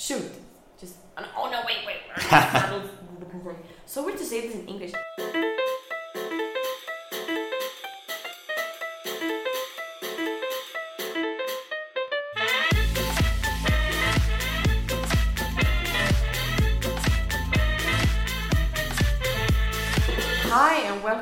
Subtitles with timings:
[0.00, 0.32] Shoot.
[0.80, 0.94] Just
[1.36, 2.00] oh no wait wait.
[3.84, 4.92] so weird to say this in English.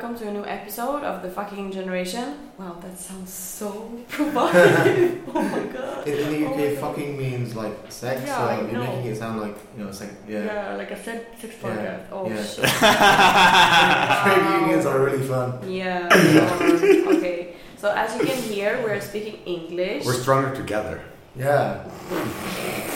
[0.01, 2.51] Welcome to a new episode of the facking generation.
[2.57, 3.69] Wow, that sounds so
[4.07, 5.21] provocative.
[5.35, 6.07] oh my god.
[6.07, 6.77] In, in the Oh UK, my God.
[6.79, 8.79] fucking means like sex, Yeah, so I you're know.
[8.79, 10.45] making it sound like you know, it's like yeah.
[10.45, 11.99] Yeah, like a sex, sex Yeah.
[12.13, 12.43] Oh yeah.
[12.45, 12.63] shit.
[14.23, 14.59] Trade Wow.
[14.61, 15.69] unions are really fun.
[15.69, 16.07] Yeah.
[16.07, 17.55] um, okay.
[17.75, 20.05] So as you can hear, we're speaking English.
[20.05, 21.01] We're stronger together.
[21.35, 22.25] Yeah, oh
[22.87, 22.88] my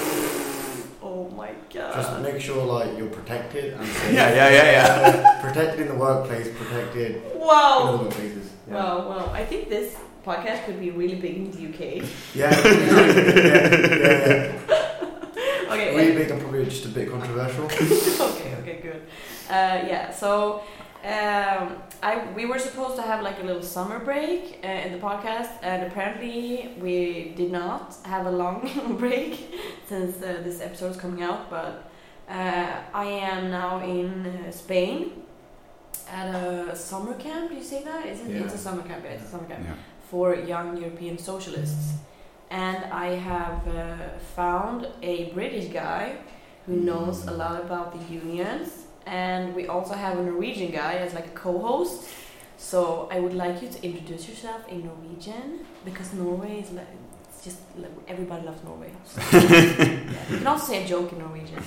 [1.74, 1.96] god.
[1.96, 4.14] just make sure like you're protected and safe.
[4.14, 5.42] Yeah, yeah, yeah, yeah.
[5.42, 7.84] protected in the workplace, protected in wow.
[7.84, 8.48] other workplaces.
[8.68, 8.76] Yeah.
[8.76, 9.10] Wow.
[9.10, 9.32] Wow.
[9.34, 12.10] I think this podcast could be really big in the UK.
[12.34, 14.60] Yeah, yeah, yeah, yeah.
[15.74, 15.96] Okay.
[15.96, 17.66] Really big and probably just a bit controversial.
[17.66, 19.02] okay, okay, good.
[19.50, 20.62] Uh, yeah, so
[21.04, 25.00] um, I we were supposed to have like a little summer break uh, in the
[25.00, 29.54] podcast, and apparently we did not have a long break
[29.88, 31.50] since uh, this episode is coming out.
[31.50, 31.92] But
[32.30, 35.12] uh, I am now in uh, Spain
[36.10, 37.50] at a summer camp.
[37.50, 38.06] Do you say that?
[38.06, 38.30] Is it?
[38.30, 38.44] Yeah.
[38.44, 39.04] It's a summer camp.
[39.04, 39.76] Yeah, it's a summer camp Yeah.
[40.10, 41.94] for young European socialists.
[42.50, 43.98] And I have uh,
[44.36, 46.16] found a British guy
[46.66, 48.83] who knows a lot about the unions.
[49.06, 52.10] And we also have a Norwegian guy as like a co host.
[52.58, 56.88] So I would like you to introduce yourself in Norwegian because Norway is like,
[57.28, 58.92] it's just like, everybody loves Norway.
[59.06, 60.30] So, yeah.
[60.30, 61.64] You can also say a joke in Norwegian.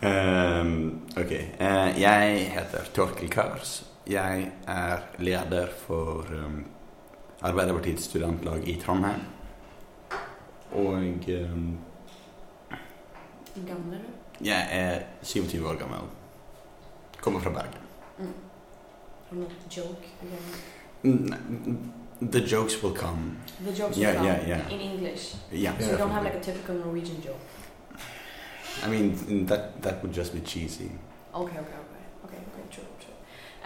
[0.00, 1.32] Um, ok.
[1.58, 3.86] Eh, jeg heter Torkel Kars.
[4.06, 6.66] Jeg er leder for um,
[7.42, 9.20] Arbeiderpartiets studentlag i Trondheim.
[10.72, 10.92] Og
[11.28, 11.78] um,
[13.66, 14.44] Gamle, du?
[14.44, 16.08] jeg er 27 år gammel.
[17.28, 17.82] Kommer fra Bergen.
[18.18, 18.32] Mm.
[19.30, 20.44] Or not joke again.
[21.02, 21.92] Mm,
[22.32, 23.36] The jokes will come.
[23.66, 24.72] The jokes Yeah, will come yeah, yeah.
[24.74, 25.34] in English.
[25.52, 25.78] Yeah.
[25.78, 27.40] So Yeah, you don't have like a typical Norwegian joke.
[28.84, 30.90] I mean, that that would just be cheesy.
[31.34, 33.16] Okay, okay, okay, okay, okay, true, true.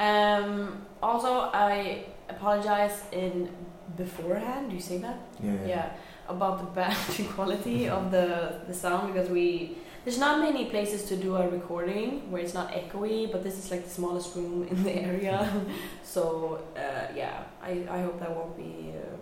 [0.07, 0.73] Um,
[1.03, 3.49] also, I apologize in
[3.97, 4.71] beforehand.
[4.71, 5.17] Do you say that?
[5.45, 5.69] Yeah, yeah.
[5.69, 5.87] Yeah,
[6.29, 6.97] about the bad
[7.37, 8.27] quality of the
[8.69, 12.73] the sound because we there's not many places to do a recording where it's not
[12.73, 15.51] echoey, but this is like the smallest room in the area.
[16.03, 19.17] so uh, yeah, I I hope that won't be uh,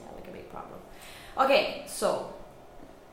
[0.00, 0.78] yeah like a big problem.
[1.36, 2.34] Okay, so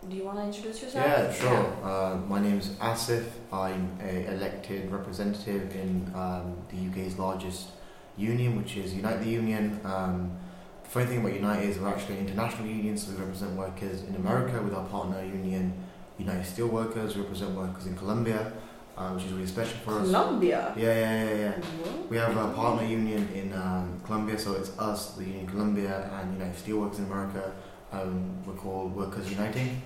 [0.07, 1.05] do you want to introduce yourself?
[1.05, 1.83] Yeah, sure.
[1.83, 3.25] Uh, my is Asif.
[3.51, 7.69] I'm a elected representative in um, the UK's largest
[8.17, 9.79] union, which is Unite the Union.
[9.83, 10.37] Um,
[10.83, 14.03] the funny thing about Unite is we're actually an international union, so we represent workers
[14.03, 15.73] in America with our partner union,
[16.19, 17.15] United Steelworkers.
[17.17, 18.51] Represent workers in Colombia,
[18.97, 20.05] uh, which is really special for us.
[20.05, 20.73] Colombia.
[20.77, 21.51] Yeah, yeah, yeah, yeah.
[21.81, 22.09] What?
[22.11, 26.33] We have a partner union in um, Colombia, so it's us, the Union Colombia, and
[26.33, 27.51] United Steelworkers in America.
[27.91, 29.81] Um, we're called Workers Uniting,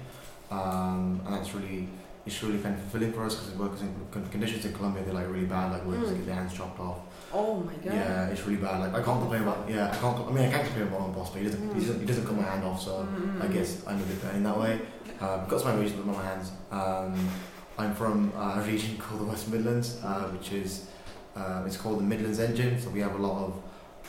[0.52, 1.88] um, and that's really
[2.26, 3.94] it's really kind of fulfilling for us because the workers in
[4.32, 6.16] conditions in Colombia they're like really bad, like workers Mm.
[6.18, 7.00] get their hands chopped off.
[7.34, 7.94] Oh my god.
[7.94, 8.80] Yeah, it's really bad.
[8.80, 10.18] Like I can't complain about yeah, I can't.
[10.20, 11.62] I mean, I can't complain about my boss, but he doesn't.
[11.62, 11.88] He Mm.
[11.88, 14.22] doesn't, he doesn't cut my hand off, so Mm, I mm, guess I'm a bit
[14.22, 14.80] better in that way.
[15.24, 16.52] Uh, got some wages with my hands.
[16.70, 17.30] Um,
[17.78, 20.88] I'm from a region called the West Midlands, uh, which is
[21.36, 22.78] uh, it's called the Midlands Engine.
[22.80, 23.52] So we have a lot of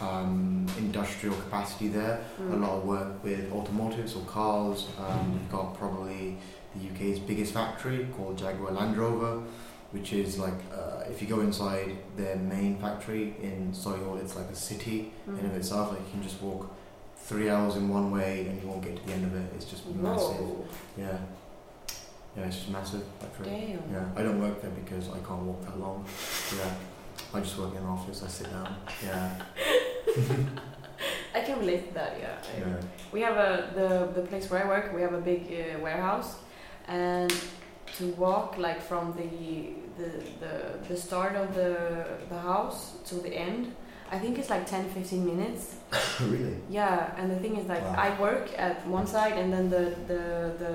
[0.02, 2.20] um, industrial capacity there.
[2.40, 2.52] mm.
[2.52, 4.86] A lot of work with automotives or cars.
[4.98, 6.36] Um, we've got probably
[6.74, 9.40] the UK's biggest factory called Jaguar Land Rover,
[9.92, 14.50] which is like uh, if you go inside their main factory in Solihull, it's like
[14.50, 15.50] a city in Mm.
[15.50, 15.90] of itself.
[15.92, 16.74] Like you can just walk
[17.24, 19.52] three hours in one way and you won't get to the end of it.
[19.56, 20.36] It's just massive.
[20.36, 20.66] Whoa.
[20.96, 21.18] Yeah.
[22.36, 23.04] Yeah, it's just massive.
[23.42, 23.82] Damn.
[23.92, 26.04] Yeah, I don't work there because I can't walk that long.
[26.56, 26.74] Yeah,
[27.32, 28.22] I just work in an office.
[28.24, 28.76] I sit down.
[29.04, 29.30] Yeah,
[31.34, 32.16] I can relate to that.
[32.20, 32.36] Yeah.
[32.58, 32.80] Yeah.
[33.12, 34.92] We have a the the place where I work.
[34.92, 36.36] We have a big uh, warehouse,
[36.88, 37.32] and
[37.98, 39.28] to walk like from the
[39.96, 40.10] the
[40.40, 43.76] the, the start of the the house to the end,
[44.14, 45.62] I think it's like 10, 15 minutes.
[46.20, 46.56] really?
[46.70, 47.94] Yeah, and the thing is like Wow.
[48.06, 50.22] I work at one side, and then the the
[50.64, 50.74] the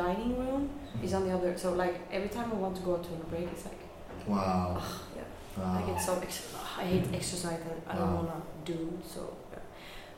[0.00, 0.62] dining room
[1.02, 1.52] is on the other.
[1.58, 3.80] So like every time I want to go out to a break, it's like
[4.26, 4.80] Wow.
[5.16, 5.22] yeah.
[5.58, 5.78] wow.
[5.78, 8.20] I get so ex- I hate exercise that I don't Wow.
[8.22, 8.78] wanna do.
[9.14, 9.20] So.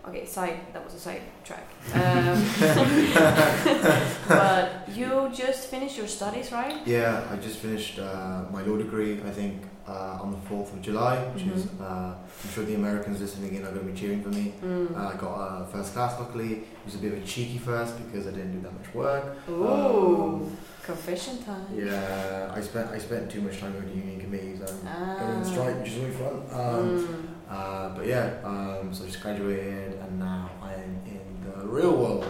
[0.08, 0.58] Okay, side.
[0.72, 1.66] That was a side track.
[1.94, 2.36] Um,
[4.28, 6.76] but you just finished your studies, right?
[6.86, 9.20] Yeah, I just finished uh, my law degree.
[9.26, 11.80] I think uh, on the fourth of July, which is Mhm.
[11.80, 12.14] uh,
[12.44, 14.54] I'm sure the Americans listening in are going to be cheering for me.
[14.62, 14.96] Mm.
[14.96, 16.18] Uh, I got uh, first class.
[16.18, 18.94] Luckily, it was a bit of a cheeky first because I didn't do that much
[18.94, 19.24] work.
[19.48, 20.50] Ooh,
[20.82, 21.64] confession time.
[21.74, 24.82] Yeah, I spent I spent too much time going to union committees and
[25.20, 25.50] going on Ah.
[25.52, 26.36] strike, which is really fun.
[26.52, 27.24] Um, Mm.
[27.48, 32.24] Uh, but yeah, um, so I just graduated and now I'm in the real world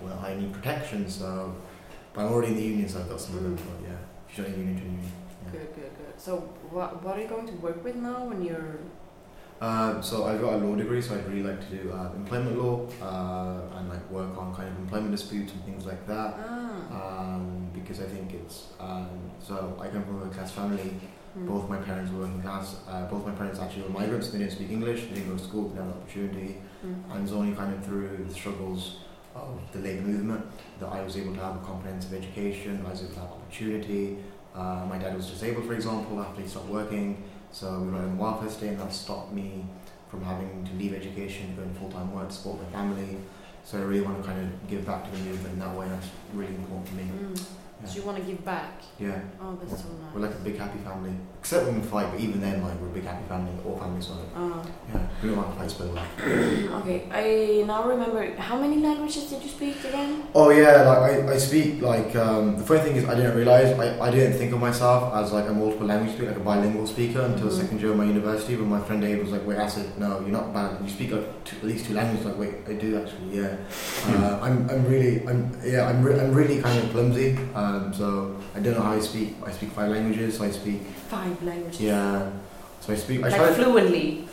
[0.00, 1.08] where I need protection.
[1.08, 1.54] So,
[2.12, 3.56] but I'm already in the union, so I've got some of them.
[3.56, 3.96] But yeah,
[4.28, 5.10] if you're not in union, join union.
[5.44, 5.50] Yeah.
[5.52, 6.20] Good, good, good.
[6.20, 6.36] So,
[6.70, 8.78] what what are you going to work with now when you're?
[9.60, 12.58] Um, so I've got a law degree, so I'd really like to do uh, employment
[12.58, 16.34] law uh, and like work on kind of employment disputes and things like that.
[16.36, 16.80] Ah.
[16.90, 20.94] Um, because I think it's um, so I come from a class family.
[21.38, 21.46] Mm.
[21.46, 22.76] Both my parents were working class.
[22.88, 24.30] Uh, both my parents actually were migrants.
[24.30, 25.02] They didn't speak English.
[25.02, 25.68] They didn't go to school.
[25.68, 26.58] They didn't have the opportunity.
[26.84, 27.10] Mm.
[27.10, 28.98] And it was only kind of through the struggles
[29.34, 30.44] of the labour movement
[30.78, 32.84] that I was able to have a comprehensive education.
[32.86, 34.18] I was able to have opportunity.
[34.54, 37.22] Uh, my dad was disabled, for example, after he stopped working.
[37.50, 39.64] So we were on welfare state, and that stopped me
[40.10, 43.16] from having to leave education, go into full time work to support my family.
[43.64, 45.88] So I really want to kind of give back to the movement in that way.
[45.88, 47.04] That's really important for me.
[47.04, 47.44] Mm.
[47.84, 48.80] So you want to give back?
[48.98, 49.20] Yeah.
[49.40, 50.14] Oh, that's so nice.
[50.14, 51.12] We're like a big happy family.
[51.40, 54.08] Except when we fight, but even then, like, we're a big happy family, all families,
[54.10, 54.18] are.
[54.36, 54.62] Ah.
[54.94, 56.06] yeah, we don't want to fight well.
[56.82, 58.32] okay, I now remember.
[58.36, 60.22] How many languages did you speak again?
[60.36, 63.76] Oh, yeah, like, I, I speak, like, um, the funny thing is, I didn't realize,
[63.76, 66.86] I, I didn't think of myself as, like, a multiple language speaker, like a bilingual
[66.86, 67.60] speaker until Mhm.
[67.60, 70.20] second year of my university, but my friend Dave was like, wait, I said, no,
[70.20, 73.02] you're not bad, you speak, like, two, at least two languages, like, wait, I do
[73.02, 73.56] actually, yeah.
[74.06, 78.36] Uh, I'm, I'm really, I'm, yeah, I'm, re- I'm really kind of clumsy, um, so
[78.54, 81.80] I don't know how I speak, I speak five languages, so I speak, Five languages.
[81.80, 82.30] yeah,
[82.80, 84.28] so I speak, I Like fluently.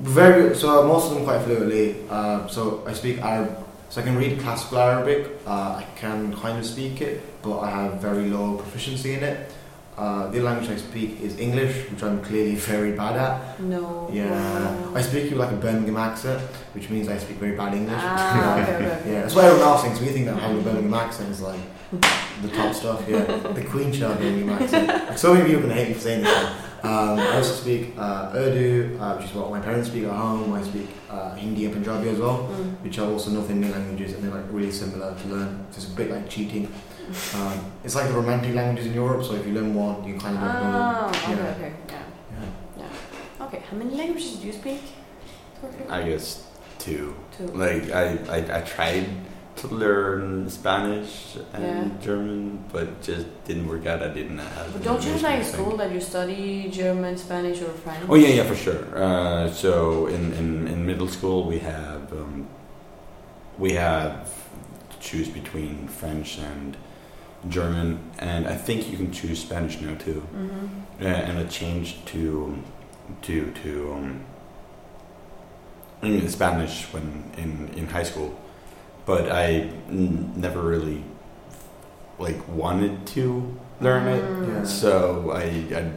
[0.00, 1.96] Very so most of them quite fluently.
[2.10, 3.48] Uh, so I speak Arab,
[3.88, 5.40] so I can read classical Arabic.
[5.46, 9.50] Uh, I can kind of speak it, but I have very low proficiency in it.
[9.96, 13.58] Uh, the language I speak is English, which I'm clearly very bad at.
[13.60, 14.10] No.
[14.12, 16.40] Yeah, I speak with like a Birmingham accent,
[16.74, 17.96] which means I speak very bad English.
[17.98, 19.10] Ah, okay, okay, okay.
[19.12, 21.60] Yeah, that's why everyone else thinks we think that having a Birmingham accent is like
[22.42, 23.08] the top stuff.
[23.08, 24.86] Yeah, the Queen Charlotte Birmingham accent.
[24.88, 26.46] Like so many people can hate me for saying this.
[26.82, 30.52] Um, I also speak uh, Urdu, uh, which is what my parents speak at home.
[30.52, 32.84] I speak uh, Hindi and Punjabi as well, Mm.
[32.84, 35.66] which are also North Indian languages, and they're like really similar to learn.
[35.70, 36.68] So it's a bit like cheating.
[37.34, 39.24] Um, it's like the romantic languages in Europe.
[39.24, 41.10] So if you learn one, you kind of don't know.
[41.10, 41.14] Them.
[41.14, 41.54] okay, Yeah.
[41.56, 42.82] okay, yeah.
[43.38, 43.44] Yeah.
[43.46, 44.82] Okay, how many languages do you speak?
[45.88, 46.46] I guess
[46.78, 47.14] two.
[47.36, 47.46] Two.
[47.48, 49.06] Like I, I, I tried
[49.56, 51.98] to learn Spanish and Yeah.
[52.02, 54.02] German, but just didn't work out.
[54.02, 54.72] I didn't have.
[54.72, 58.04] But don't you motivation, like I school that you study German, Spanish, or French?
[58.08, 58.84] Oh yeah, yeah, for sure.
[58.94, 62.46] Uh, so in, in, in middle school we have um,
[63.58, 64.30] we have
[64.90, 66.76] to choose between French and
[67.48, 70.26] German, and I think you can choose Spanish now too.
[70.34, 70.66] Mm-hmm.
[71.04, 72.56] Uh, and it changed to
[73.22, 74.20] to to um,
[76.02, 78.34] I mean Spanish when in in high school,
[79.04, 81.04] but I n- never really
[82.18, 84.48] like wanted to learn it, Mm.
[84.48, 84.64] Yeah.
[84.64, 85.42] so I,
[85.76, 85.92] I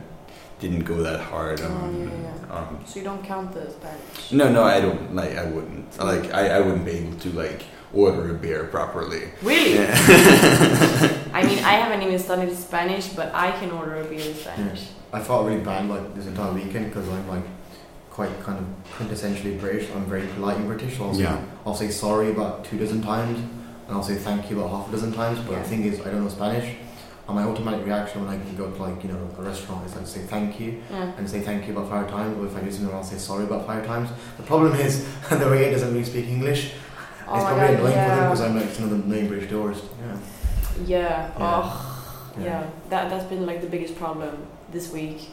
[0.60, 2.54] didn't go that hard Oh, yeah, yeah.
[2.56, 4.32] on So you don't count the Spanish?
[4.34, 5.38] no, no, I don't like.
[5.38, 6.34] I wouldn't like.
[6.34, 7.64] I, I wouldn't be able to like
[7.94, 9.32] order a beer properly.
[9.42, 9.76] Really?
[9.76, 11.16] Yeah.
[11.40, 14.88] I mean, I haven't even studied Spanish, but I can order a beer in Spanish.
[15.14, 17.44] I felt really bad like this entire weekend because I'm like
[18.10, 18.66] quite kind of
[18.98, 19.90] quintessentially British.
[19.96, 21.00] I'm very polite in British.
[21.00, 21.42] I'll say, Yeah.
[21.66, 24.92] I'll say sorry about two dozen times, and I'll say thank you about half a
[24.92, 25.40] dozen times.
[25.40, 25.64] But Yeah.
[25.64, 26.76] the thing is, I don't know Spanish.
[27.28, 30.08] And my automatic reaction when I go to like you know a restaurant is like
[30.08, 31.14] say thank you Yeah.
[31.18, 32.38] and say thank you about five times.
[32.38, 34.10] Or if I do something, I'll say sorry about five times.
[34.38, 36.74] The problem is the Ray doesn't really speak English.
[37.28, 38.24] Oh it's probably God, annoying for them yeah.
[38.26, 39.88] because I'm like one of the main British tourists.
[40.02, 40.18] Yeah.
[40.86, 40.98] Yeah.
[40.98, 41.32] Yeah.
[41.40, 42.70] Oh, yeah.
[42.90, 45.30] That that's been like the biggest problem this week.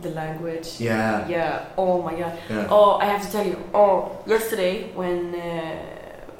[0.00, 0.80] The language.
[0.80, 1.26] Yeah.
[1.28, 1.64] Yeah.
[1.76, 2.38] Oh my god.
[2.48, 2.68] Yeah.
[2.70, 3.56] Oh, I have to tell you.
[3.74, 5.76] Oh, yesterday when uh,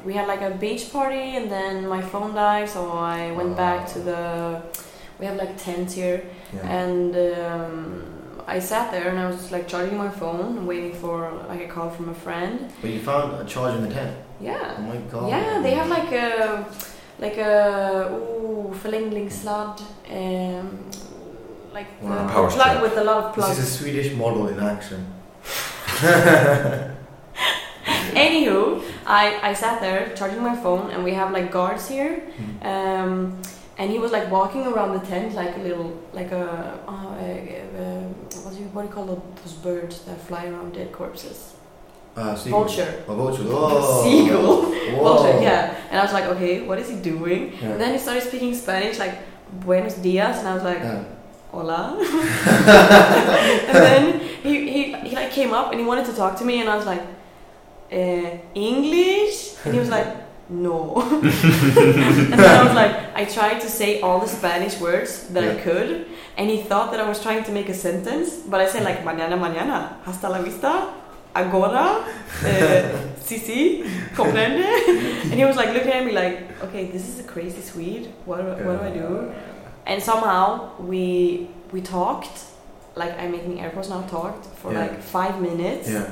[0.04, 3.88] we had like a beach party and then my phone died, so I went back
[3.94, 4.62] to the.
[5.18, 6.22] We have like tents here,
[6.54, 6.80] yeah.
[6.80, 11.32] and um, I sat there and I was just like charging my phone, waiting for
[11.48, 12.72] like a call from a friend.
[12.80, 14.16] But you found a charge in the tent.
[14.40, 14.76] Yeah.
[14.78, 15.28] Oh my god.
[15.28, 16.64] Yeah, they have like a
[17.18, 18.37] like a ooh
[18.74, 20.68] förlängningssladd, um,
[21.74, 22.12] like Wow.
[22.12, 22.82] a Power plug strap.
[22.82, 23.56] with a lot of plugs.
[23.56, 25.06] This is a Swedish model in action.
[28.14, 32.22] Anywho, I, I sat there charging my phone, and we have like guards here.
[32.62, 33.40] Um,
[33.78, 37.62] and he was like walking around the tent like a little, like a, uh, a,
[37.78, 38.02] a
[38.42, 41.54] what do you what do you call those birds that fly around dead corpses?
[42.18, 42.64] Uh, seagull.
[42.64, 43.04] Vulture.
[43.06, 43.44] Oh, vulture.
[43.48, 44.02] Oh.
[44.02, 44.62] Seagull.
[44.96, 45.02] Whoa.
[45.04, 45.74] Vulture, yeah.
[45.90, 47.52] And I was like, okay, what is he doing?
[47.52, 47.70] Yeah.
[47.70, 49.14] And then he started speaking Spanish, like
[49.64, 51.04] Buenos dias, and I was like, Yeah.
[51.52, 51.96] hola.
[53.70, 56.60] and then he, he, he like came up and he wanted to talk to me,
[56.60, 57.02] and I was like,
[57.92, 59.54] uh, English?
[59.64, 60.08] And he was like,
[60.50, 60.96] no.
[61.22, 65.54] and then I was like, I tried to say all the Spanish words that I
[65.60, 66.06] could,
[66.36, 69.04] and he thought that I was trying to make a sentence, but I said like
[69.04, 70.88] mañana, mañana, hasta la vista,
[71.34, 72.04] agora,
[72.44, 73.84] uh, sí, sí,
[74.16, 74.64] comprende?
[75.30, 78.06] And he was like looking at me like, okay, this is a crazy Swede.
[78.24, 79.32] What, do- what do I do?
[79.86, 82.44] And somehow we we talked,
[82.96, 84.80] like I'm making air quotes now, talked for Yeah.
[84.80, 86.06] like five minutes, Yeah.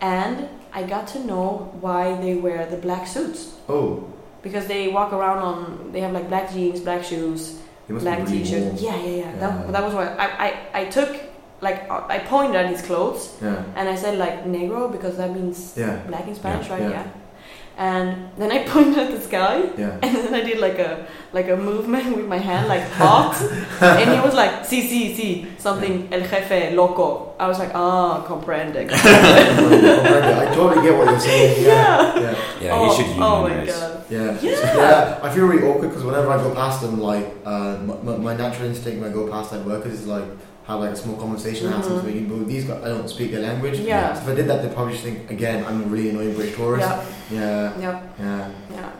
[0.00, 4.04] and I got to know why they wear the black suits Oh,
[4.42, 7.58] because they walk around on they have like black jeans, black shoes,
[7.88, 8.80] black t-shirts.
[8.82, 9.16] Yeah, yeah, yeah.
[9.16, 9.32] Yeah.
[9.40, 11.08] That, that was why I, I I took
[11.60, 13.62] like I pointed at his clothes Yeah.
[13.76, 15.96] and I said like negro because that means Yeah.
[16.06, 16.82] black in Spanish, Yeah, right?
[16.82, 16.90] yeah.
[16.90, 17.06] Yeah.
[17.80, 19.98] And then I pointed at the sky Yeah.
[20.02, 23.34] and then I did like a like a movement with my hand like hot
[24.00, 27.34] and he was like sí sí sí something el jefe loco.
[27.38, 28.86] I was like ah comprende.
[28.90, 31.64] I totally get what you're saying.
[31.66, 32.18] Yeah.
[32.18, 32.36] Yeah.
[32.60, 33.30] Yeah, oh, he should unionize.
[33.30, 34.04] oh my god.
[34.10, 34.38] Yeah.
[34.42, 34.76] Yeah.
[34.76, 38.34] Yeah, I feel really awkward because whenever I go past them, like uh, my, my
[38.36, 40.24] natural instinct when I go past like workers is like
[40.68, 42.00] have like a small conversation, ask them Mhm.
[42.02, 42.28] something.
[42.28, 43.78] But with these guys, I don't speak their language.
[43.80, 44.12] Yeah.
[44.14, 46.56] So if I did that, they'd probably just think again I'm a really annoying British
[46.56, 46.86] tourist.
[46.88, 47.02] Yeah,
[47.40, 47.72] Yeah.
[47.80, 48.48] yeah, Yeah.
[48.76, 48.90] yeah.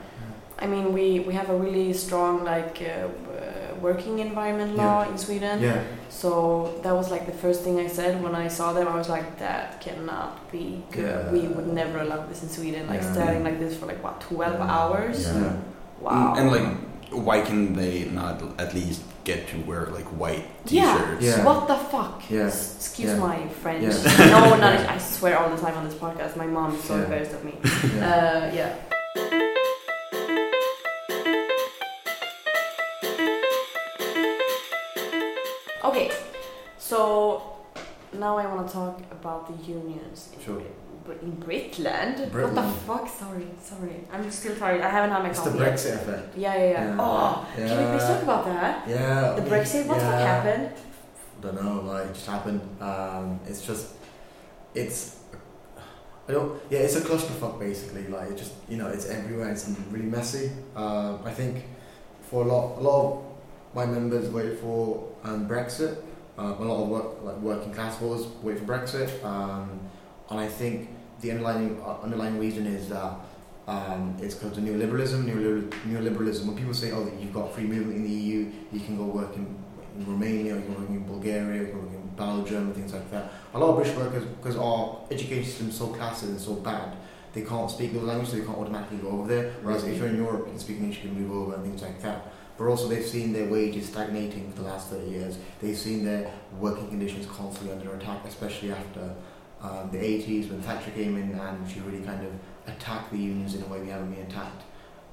[0.61, 5.17] I mean, we, we have a really strong like uh, uh, working environment law in
[5.17, 5.61] Sweden.
[5.63, 5.81] Yeah.
[6.09, 6.31] So
[6.83, 8.89] that was like the first thing I said when I saw them.
[8.89, 11.05] I was like, that cannot be good.
[11.05, 11.31] Yeah.
[11.35, 12.83] We would never allow this in Sweden.
[12.89, 13.13] Like Yeah.
[13.13, 14.75] standing like this for like what, twelve Yeah.
[14.77, 15.19] hours?
[15.27, 15.43] Yeah.
[15.43, 15.53] Yeah.
[16.01, 16.35] Wow.
[16.39, 16.67] And like,
[17.27, 21.23] why can they not at least get to wear like white t-shirts?
[21.23, 21.45] Yeah.
[21.45, 22.17] What the fuck?
[22.31, 22.47] Yeah.
[22.47, 23.19] S- Excuse Yeah.
[23.29, 23.83] my French.
[23.85, 24.31] Yeah.
[24.35, 24.75] no, not.
[24.95, 26.33] I swear all the time on this podcast.
[26.37, 27.05] My mom is so Yeah.
[27.05, 27.55] embarrassed of me.
[27.95, 28.09] Yeah.
[28.11, 28.71] Uh, yeah.
[35.85, 36.11] Okay,
[36.79, 37.43] so
[38.13, 40.57] now I want to talk about the unions Sure.
[40.57, 40.75] Brit-
[41.23, 42.33] in Britland.
[42.33, 43.09] What the fuck?
[43.09, 44.05] Sorry, sorry.
[44.13, 44.81] I'm still tired.
[44.81, 45.73] I haven't had my it's the coffee yet.
[45.73, 46.39] Brexit effect.
[46.39, 46.85] Yeah, yeah, yeah.
[46.85, 46.97] Yeah.
[47.01, 48.89] Oh, can we please talk about that?
[48.89, 49.35] Yeah.
[49.35, 49.87] The Brexit.
[49.87, 50.43] What the fuck yeah.
[50.43, 50.77] happened?
[51.41, 52.61] don't know, like it just happened.
[52.81, 53.95] Um, it's just,
[54.75, 55.21] it's,
[56.29, 58.09] I don't, yeah, it's a clusterfuck basically.
[58.09, 59.51] Like it just, you know, it's everywhere.
[59.51, 60.51] It's really messy.
[60.77, 61.65] Um, I think
[62.23, 63.25] for a lot, a lot of
[63.75, 66.03] my members wait for um, Brexit.
[66.37, 69.25] Um, a lot of work, like working class voters wait for Brexit.
[69.25, 69.81] Um,
[70.31, 73.13] and I think the underlying uh, underlying reason is that
[73.67, 75.25] um, it's because of neoliberalism.
[75.25, 76.47] Neoliber- neoliberalism.
[76.47, 79.35] When people say, "Oh, you've got free movement in the EU, you can go work
[79.37, 79.47] in,
[79.97, 83.11] in Romania, you can work in Bulgaria, you can work in Belgium, and things like
[83.11, 86.55] that." A lot of British workers, because our education system is so classist and so
[86.55, 86.97] bad,
[87.35, 89.53] they can't speak those languages, so they can't automatically go over there.
[89.63, 91.83] Whereas if you're in Europe, you can speak English, you can move over, and things
[91.83, 92.33] like that.
[92.57, 95.39] But also, they've seen their wages stagnating for the last 30 years.
[95.61, 99.15] They've seen their working conditions constantly under attack, especially after
[99.63, 102.33] um, the 80s when Thatcher came in and she really kind of
[102.67, 104.63] attacked the unions in a way we haven't been attacked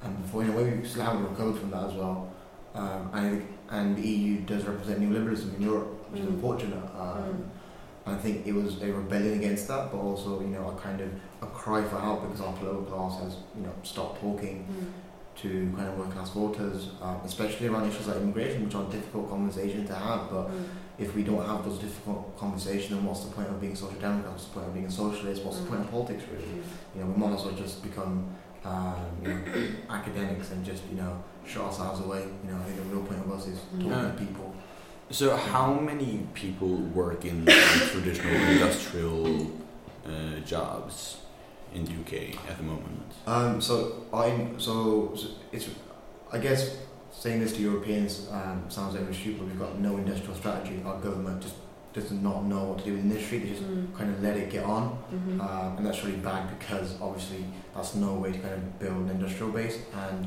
[0.02, 0.42] um, before.
[0.42, 2.32] In a way, we still haven't recovered from that as well.
[2.74, 6.34] Um, and, and the EU does represent neoliberalism in Europe, which is Mm.
[6.34, 6.84] unfortunate.
[6.98, 7.42] Um, Mm.
[8.08, 11.08] I think it was a rebellion against that, but also, you know, a kind of
[11.42, 14.86] a cry for help because our political class has, you know, stopped talking Mm.
[15.42, 19.28] to kind of working class voters, um, especially around issues like immigration, which are difficult
[19.28, 20.30] conversations to have.
[20.30, 20.64] But Mm.
[20.98, 24.32] If we don't have those difficult conversations, then what's the point of being social democrat?
[24.32, 25.42] What's the point of being a socialist?
[25.44, 26.44] What's the point of politics, really?
[26.44, 26.62] Mm.
[26.94, 28.34] You know, we might as well just become
[28.64, 29.38] um, you know,
[29.90, 32.22] academics and just, you know, shut ourselves away.
[32.44, 34.02] You know, I think the real point of us is talking Yeah.
[34.10, 34.54] to people.
[35.10, 37.46] So, how many people work in
[37.92, 39.52] traditional industrial
[40.04, 41.18] uh, jobs
[41.72, 43.12] in the UK at the moment?
[43.26, 45.68] Um, so I'm so, so it's
[46.32, 46.76] I guess
[47.18, 49.46] saying this to Europeans um, sounds very stupid.
[49.48, 50.82] We've got no industrial strategy.
[50.84, 51.54] Our government just
[51.94, 53.38] does not know what to do with the industry.
[53.38, 53.94] They just Mm.
[53.96, 55.40] kind of let it get on, Mhm.
[55.40, 57.44] um, and that's really bad because obviously
[57.74, 59.78] that's no way to kind of build an industrial base.
[59.94, 60.26] And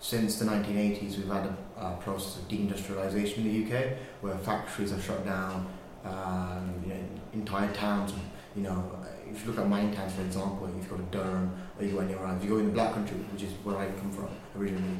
[0.00, 1.54] since the 1980s, we've had a,
[1.88, 5.66] a process of deindustrialization in the UK, where factories are shut down,
[6.06, 7.00] um, you know,
[7.34, 8.14] entire towns.
[8.56, 8.82] You know,
[9.30, 11.92] if you look at mining towns, for example, if you go to Durham or you
[11.92, 14.10] go anywhere else, if you go in the Black Country, which is where I come
[14.10, 14.28] from
[14.58, 14.96] originally,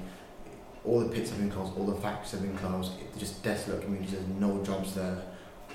[0.84, 2.92] all the pits have been closed, all the factories have been closed.
[3.00, 4.12] It's just desolate communities.
[4.12, 5.22] There's no jobs there.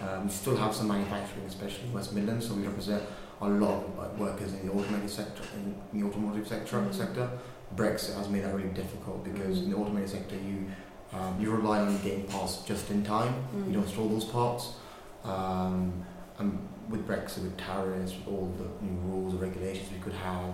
[0.02, 3.04] Um, we still have some manufacturing, especially in West Midlands, so we represent
[3.42, 5.44] a lot of like, workers in the automotive sector.
[5.56, 6.94] In, the automotive sector, Mhm.
[6.94, 7.30] sector,
[7.76, 10.66] Brexit has made that really difficult because in the automotive sector, you
[11.14, 13.34] um, you rely on getting parts just in time.
[13.56, 13.68] Mm.
[13.68, 14.74] You don't store those parts,
[15.24, 15.94] um,
[16.40, 16.60] and
[16.90, 20.54] with Brexit, with tariffs, with all the new rules and regulations we could have,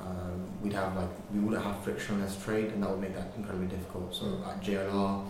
[0.00, 3.66] um, we'd have like we wouldn't have frictionless trade, and that would make that incredibly
[3.68, 4.14] difficult.
[4.14, 4.48] So Mm.
[4.48, 5.24] at JLR,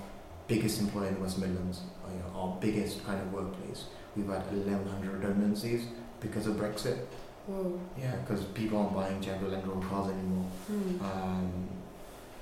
[0.46, 3.84] biggest employer in the West Midlands, uh, you know, our biggest kind of workplace,
[4.16, 5.86] we've had 1,100 redundancies
[6.20, 6.98] because of Brexit.
[7.46, 7.78] Whoa.
[7.98, 10.44] Yeah, because people aren't buying Jaguar Land Rover cars anymore.
[10.66, 11.02] Hmm.
[11.04, 11.68] Um,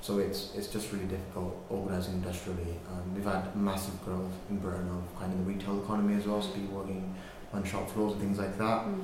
[0.01, 2.77] so it's it's just really difficult organising industrially.
[2.91, 6.41] Um, we've had massive growth in Britain of kind of the retail economy as well,
[6.43, 7.15] so people working
[7.53, 8.83] on shop floors and things like that.
[8.83, 9.03] Hmm.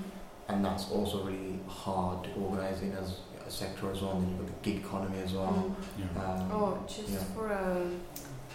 [0.49, 4.13] And that's also really hard to organise in as a sector as well.
[4.13, 5.47] And then you've got the gig economy as well.
[5.47, 6.03] Hmm.
[6.17, 6.25] Yeah.
[6.25, 7.19] Um, Oh, just yeah.
[7.35, 7.87] for a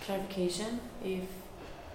[0.06, 1.24] clarification, if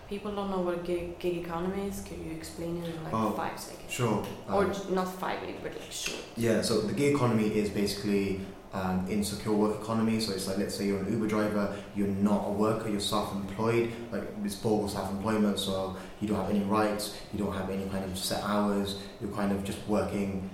[0.08, 3.12] people don't know what a gig, gig economy is, can you explain it in like
[3.14, 3.90] Oh, five seconds?
[3.92, 4.24] Sure.
[4.50, 6.20] Or um, not five minutes, but like short.
[6.36, 8.40] Yeah, so the gig economy is basically
[8.72, 10.20] um, insecure work economy.
[10.20, 13.92] So it's like, let's say you're an Uber driver, you're not a worker, you're self-employed.
[14.10, 18.04] Like it's bogus self-employment, so you don't have any rights, you don't have any kind
[18.04, 18.98] of set hours.
[19.20, 20.50] You're kind of just working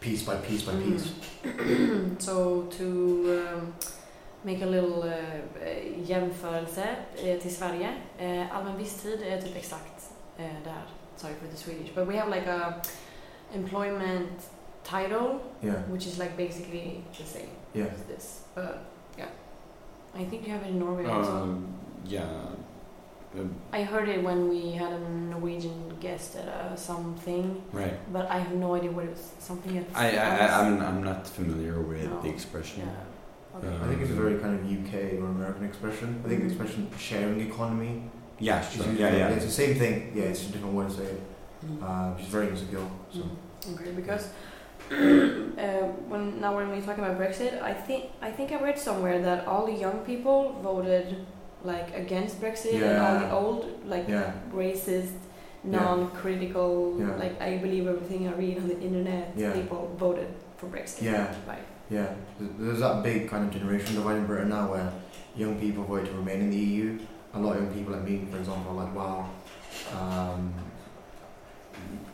[0.00, 1.12] piece by piece by piece.
[2.18, 3.74] so to um,
[4.44, 7.94] make a little uh, jämförelse eh, till Sverige.
[8.18, 10.82] Eh, allmän visstid är typ exakt eh, där.
[11.16, 11.94] Sorry for the Swedish.
[11.94, 12.74] But we have like a
[13.54, 14.50] employment
[14.90, 17.94] title Yeah, which is like basically the same yeah.
[17.94, 18.26] as this.
[18.54, 18.84] But
[19.18, 19.28] yeah.
[20.14, 21.42] I think you have it in Norway also.
[21.42, 22.24] Um, yeah.
[23.38, 24.98] Um, I heard it when we had a
[25.34, 27.96] Norwegian guest at uh, something, right.
[28.12, 29.30] but I have no idea what it was.
[29.38, 30.52] Something at I, I, France.
[30.52, 32.22] I I'm, I'm not familiar with No.
[32.22, 32.82] the expression.
[32.82, 33.58] Yeah.
[33.58, 33.68] Okay.
[33.68, 36.20] Uh, I think it's a very kind of UK or American expression.
[36.24, 38.02] I think the expression sharing economy.
[38.40, 38.86] Yeah, is sure.
[38.86, 39.28] used Yeah, yeah.
[39.28, 40.12] It's the same thing.
[40.16, 41.20] Yeah, it's a different way to say it.
[41.66, 41.82] Mm.
[41.82, 42.88] Uh, which is very insecure.
[43.12, 43.20] So.
[43.20, 43.74] Mm.
[43.74, 44.30] Okay, because
[44.90, 44.94] uh,
[46.10, 49.46] when now when we're talking about Brexit, I think I think I read somewhere that
[49.46, 51.26] all the young people voted
[51.64, 54.32] like against Brexit, and all the old like Yeah.
[54.52, 55.12] racist,
[55.62, 57.16] non-critical, Yeah.
[57.16, 59.52] like I believe everything I read on the internet, Yeah.
[59.52, 61.02] people voted for Brexit.
[61.02, 61.34] Yeah.
[61.46, 61.64] Right.
[61.90, 62.06] Yeah,
[62.38, 64.92] There's- that big kind of generation divide in Britain now where
[65.34, 66.98] young people vote to remain in the EU.
[67.34, 69.26] A lot of young people like me, for example, are like, wow.
[69.98, 70.54] Um,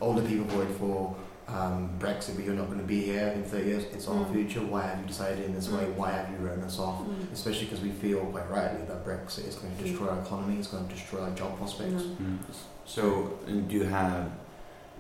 [0.00, 1.14] older people voted for
[1.49, 3.85] um, Brexit, but you're not going to be here in 30 years.
[3.93, 4.33] It's our Mm.
[4.33, 4.61] future.
[4.61, 5.85] Why have you decided in this way?
[5.85, 5.95] Mm.
[5.95, 7.03] Why have you written us off?
[7.03, 7.33] Mm.
[7.33, 10.69] Especially because we feel quite rightly that Brexit is going to destroy our economy, it's
[10.69, 12.03] going to destroy our job prospects.
[12.03, 12.17] Mm.
[12.19, 12.38] Mm.
[12.85, 13.38] So,
[13.69, 14.31] do you have,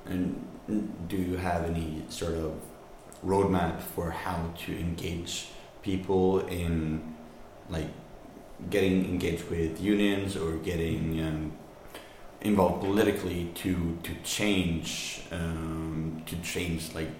[0.06, 0.44] and
[1.08, 2.52] do you have any sort of
[3.24, 5.48] roadmap for how to engage
[5.82, 7.14] people in,
[7.68, 7.88] like,
[8.70, 11.52] getting engaged with unions or getting um,
[12.46, 17.10] involved politically to to change um, to change like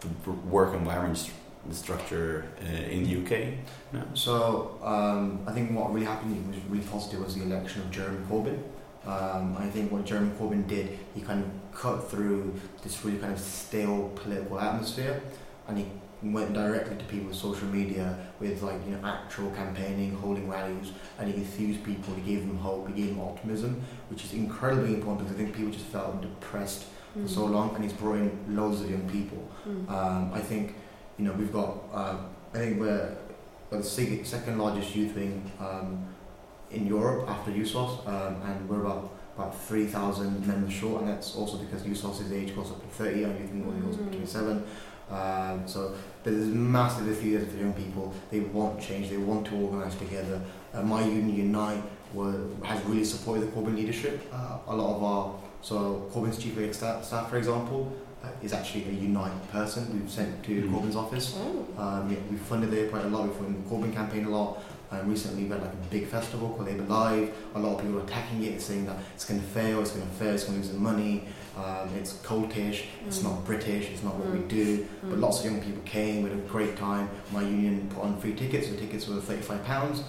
[0.00, 1.34] the work environment st-
[1.72, 3.54] structure uh, in the UK?
[3.92, 4.02] No?
[4.14, 8.24] So um, I think what really happened was really positive was the election of Jeremy
[8.28, 8.58] Corbyn.
[9.06, 13.32] Um, I think what Jeremy Corbyn did, he kind of cut through this really kind
[13.32, 15.20] of stale political atmosphere,
[15.68, 15.86] and he
[16.22, 20.92] went directly to people with social media with like you know actual campaigning, holding rallies,
[21.18, 22.14] and he enthused people.
[22.14, 22.88] He gave them hope.
[22.88, 26.84] He gave them optimism, which is incredibly important because I think people just felt depressed
[27.16, 27.22] Mm.
[27.22, 29.42] for so long, and he's brought in loads of young people.
[29.66, 29.88] Mm.
[29.90, 30.74] Um, I think,
[31.16, 32.16] you know, we've got, uh,
[32.52, 33.16] I think we're
[33.70, 36.04] the sec- second largest youth wing um,
[36.70, 41.56] in Europe after Jusos, um, and we're about about 3,000 members short, and that's also
[41.58, 44.20] because Jusos's age goes up to 30, and youth wing only goes up to Mm.
[44.20, 44.62] 27.
[45.10, 48.12] Um, so there's massive enthusiasm for young people.
[48.30, 49.08] They want change.
[49.10, 50.40] They want to organise together.
[50.74, 54.20] Uh, My Union Unite were, has really supported the Corbyn leadership.
[54.32, 57.92] Uh, a lot of our so Corbyn's chief of staff, staff, for example,
[58.22, 60.70] uh, is actually a Unite person we've sent to Mm.
[60.70, 61.36] Corbyn's office.
[61.36, 61.82] Oh.
[61.82, 63.24] Um, yeah, we've funded it quite a lot.
[63.24, 64.62] We've funded the Corbyn campaign a lot.
[64.92, 67.34] Um, recently, we had like a big festival called Labour Live.
[67.56, 70.06] A lot of people are attacking it, saying that it's going to fail, it's going
[70.06, 71.24] to fail, it's going to lose the money.
[71.56, 73.24] Um, it's cultish, it's Mm.
[73.24, 74.48] not British, it's not what we Mm.
[74.48, 74.86] do.
[75.02, 75.22] But Mm.
[75.22, 77.08] lots of young people came, we had a great time.
[77.32, 80.02] My union put on free tickets, the tickets were £35.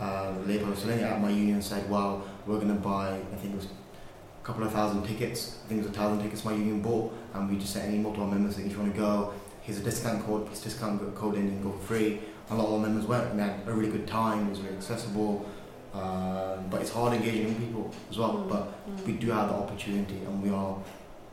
[0.00, 3.56] Uh, Labour it at my union said, well, we're going to buy, I think it
[3.56, 5.58] was a couple of thousand tickets.
[5.64, 7.94] I think it was a thousand tickets my union bought, and we just sent an
[7.96, 10.50] email to our members saying, if you want to go, here's a discount code, put
[10.54, 12.20] this discount code in and go for free.
[12.50, 14.58] A lot of our members went and they had a really good time, it was
[14.58, 15.46] very accessible.
[15.94, 18.34] Um, but it's hard engaging young people as well.
[18.34, 18.48] Mm.
[18.48, 19.06] But Mm.
[19.06, 20.76] we do have the opportunity, and we are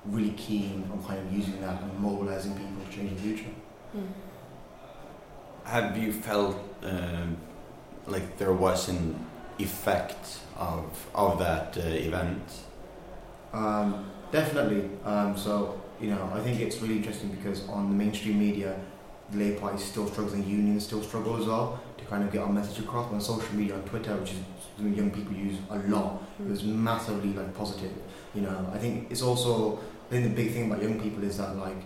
[0.06, 3.54] really keen on kind of using that and mobilizing people to change the future.
[3.96, 4.08] Mm.
[5.64, 7.38] Have you felt um,
[8.08, 9.16] like there was an
[9.60, 12.44] effect of of that uh, event?
[13.54, 14.90] Um, definitely.
[15.06, 18.76] Um, so, you know, I think it's really interesting because on the mainstream media,
[19.32, 21.80] the Labour Party is still struggling, and unions still struggle as well
[22.12, 23.12] to kind of get our message across.
[23.12, 24.38] On social media, on Twitter, which is
[24.76, 26.46] something young people use a lot, mm.
[26.46, 27.92] it was massively like positive.
[28.34, 31.38] You know, I think it's also I think the big thing about young people is
[31.38, 31.78] that like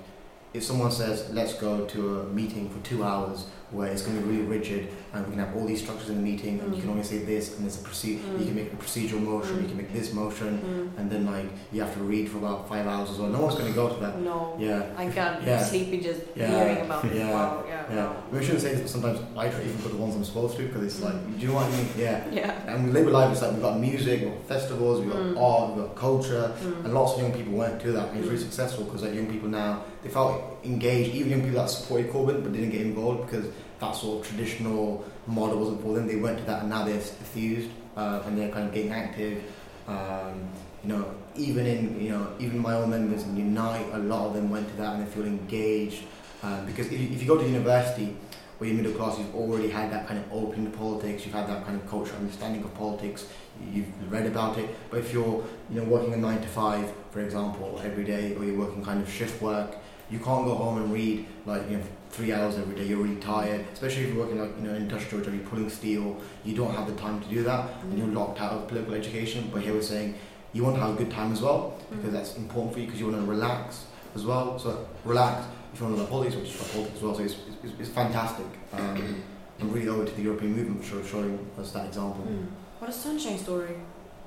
[0.54, 4.24] if someone says let's go to a meeting for two hours where it's going to
[4.26, 6.82] be really rigid and we can have all these structures in the meeting and you
[6.82, 6.94] can Mm.
[6.96, 8.46] only say this and there's a proceed you Mm.
[8.50, 9.68] can make a procedural motion you Mm.
[9.72, 11.00] can make this motion Mm.
[11.00, 13.56] and then like you have to read for about five hours as well no one's
[13.60, 14.56] going to go to that No.
[14.60, 15.64] yeah I got Yeah.
[15.72, 16.48] sleepy just Yeah.
[16.52, 17.16] hearing about it.
[17.16, 17.32] Yeah.
[17.36, 17.96] Wow, yeah.
[17.96, 20.56] yeah we shouldn't say this but sometimes I try even for the ones I'm supposed
[20.58, 21.36] to because it's like Mm.
[21.38, 22.52] do you know what I mean yeah Yeah.
[22.70, 25.42] and with Labour Live it's like we've got music we've got festivals we've got Mm.
[25.52, 26.86] art we've got culture Mm.
[26.86, 28.48] and lots of young people went to that and it's really Mm.
[28.50, 29.72] successful because like young people now
[30.04, 30.32] they felt
[30.64, 33.46] engaged even young people that supported Corbyn but didn't get involved because
[33.80, 36.08] that sort of traditional model wasn't for them.
[36.08, 39.44] They went to that and now they're enthused uh, and they're kind of getting active.
[39.88, 40.50] Um,
[40.86, 44.34] you know even in you know even my own members in Unite a lot of
[44.34, 46.04] them went to that and they feel engaged.
[46.44, 48.16] Um, because if you, if you go to university
[48.58, 51.48] where you're middle class you've already had that kind of open to politics you've had
[51.48, 53.28] that kind of cultural understanding of politics
[53.74, 54.70] you've read about it.
[54.90, 58.46] But if you're you know working a 9 to 5 for example every day or
[58.46, 59.78] you're working kind of shift work
[60.10, 61.84] you can't go home and read like you know
[62.15, 64.84] three hours every day you're really tired especially if you're working like you know in
[64.84, 68.08] industrial job you're pulling steel you don't have the time to do that and you're
[68.08, 69.49] locked out of political education.
[69.51, 70.15] But here we're saying
[70.54, 72.99] you want to have a good time as well because that's important for you because
[73.01, 74.58] you want to relax as well.
[74.60, 77.36] So relax if you want to learn politics which is politics as well so it's,
[77.63, 78.45] it's, it's fantastic.
[78.73, 79.23] Um,
[79.60, 82.25] I'm really over to the European movement for sure, showing us that example.
[82.30, 82.47] Mm.
[82.80, 83.75] What a sunshine story.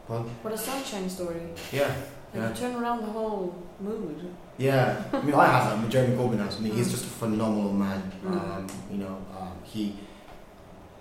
[0.08, 1.42] well What a sunshine story.
[1.72, 1.94] yeah
[2.34, 2.48] And Yeah.
[2.50, 4.20] you turn around the whole mood.
[4.58, 6.56] Yeah, I mean, I have that Jeremy Corbyn has.
[6.56, 6.90] I mean, he's Mm.
[6.90, 8.02] just a phenomenal man.
[8.24, 8.32] Mm.
[8.32, 9.94] Um, you know, um, he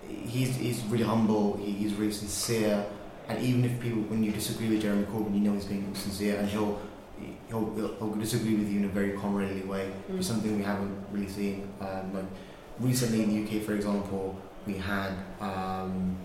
[0.06, 1.56] he's he's really humble.
[1.56, 2.84] He, he's really sincere.
[3.28, 6.38] And even if people, when you disagree with Jeremy Corbyn, you know he's being sincere,
[6.38, 6.78] and he'll
[7.48, 9.90] he'll, he'll, he'll disagree with you in a very comradely way.
[10.10, 10.18] Mm.
[10.18, 11.68] It's something we haven't really seen.
[11.80, 12.24] Um, like
[12.80, 14.36] recently in the UK, for example,
[14.66, 15.10] we had
[15.40, 16.16] um,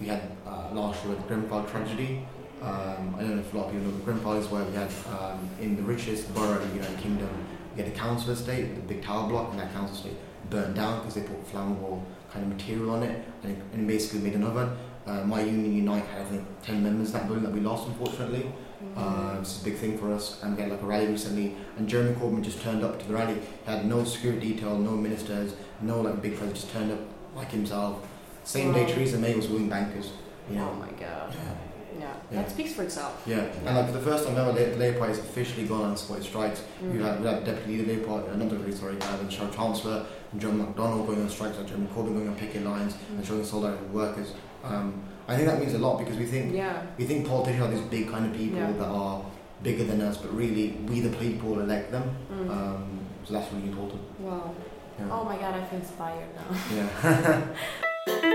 [0.00, 2.24] we had uh, last year the Grenfell tragedy.
[2.62, 4.72] Um, I don't know if a lot of people know the Grenfell is where we
[4.74, 7.28] had um, in the richest borough in the United Kingdom,
[7.76, 10.16] we had a council estate, the big tower block, and that council estate
[10.50, 14.20] burned down because they put flammable kind of material on it, and it, and basically
[14.20, 14.76] made an oven.
[15.06, 17.86] Uh, my union Unite had I think ten members in that building that we lost
[17.86, 18.50] unfortunately.
[18.96, 21.88] Uh, it's a big thing for us, and we had like a rally recently, and
[21.88, 23.34] Jeremy Corbyn just turned up to the rally.
[23.34, 26.98] He had no security detail, no ministers, no like big president, just turned up
[27.34, 28.06] like himself.
[28.44, 30.10] Same day Theresa May was wooing bankers,
[30.50, 30.72] you Oh know.
[30.74, 31.34] my god.
[31.34, 31.54] Yeah.
[32.08, 32.14] Yeah.
[32.36, 32.42] Yeah.
[32.42, 33.22] That speaks for itself.
[33.26, 35.96] Yeah, and like for the first time ever, the Labour Party has officially gone on
[35.96, 36.62] supported strikes.
[36.82, 36.92] Mm.
[36.92, 40.40] We had we had Deputy Leader Labour Party, another Labour sorry, uh, Chair Chancellor, and
[40.40, 43.26] John McDonnell going on strikes, like Jeremy Corbyn going on picket lines and Mm.
[43.26, 44.32] showing solidarity with workers.
[44.64, 46.82] Um, I think that means a lot because we think Yeah.
[46.98, 48.72] we think politicians are these big kind of people Yeah.
[48.72, 49.22] that are
[49.62, 52.04] bigger than us, but really we the people elect them.
[52.32, 52.50] Mm.
[52.50, 52.84] Um,
[53.24, 54.00] so that's really important.
[54.20, 54.50] wow.
[54.98, 55.04] Yeah.
[55.12, 56.48] Oh my god, I feel inspired now.
[56.76, 58.28] Yeah.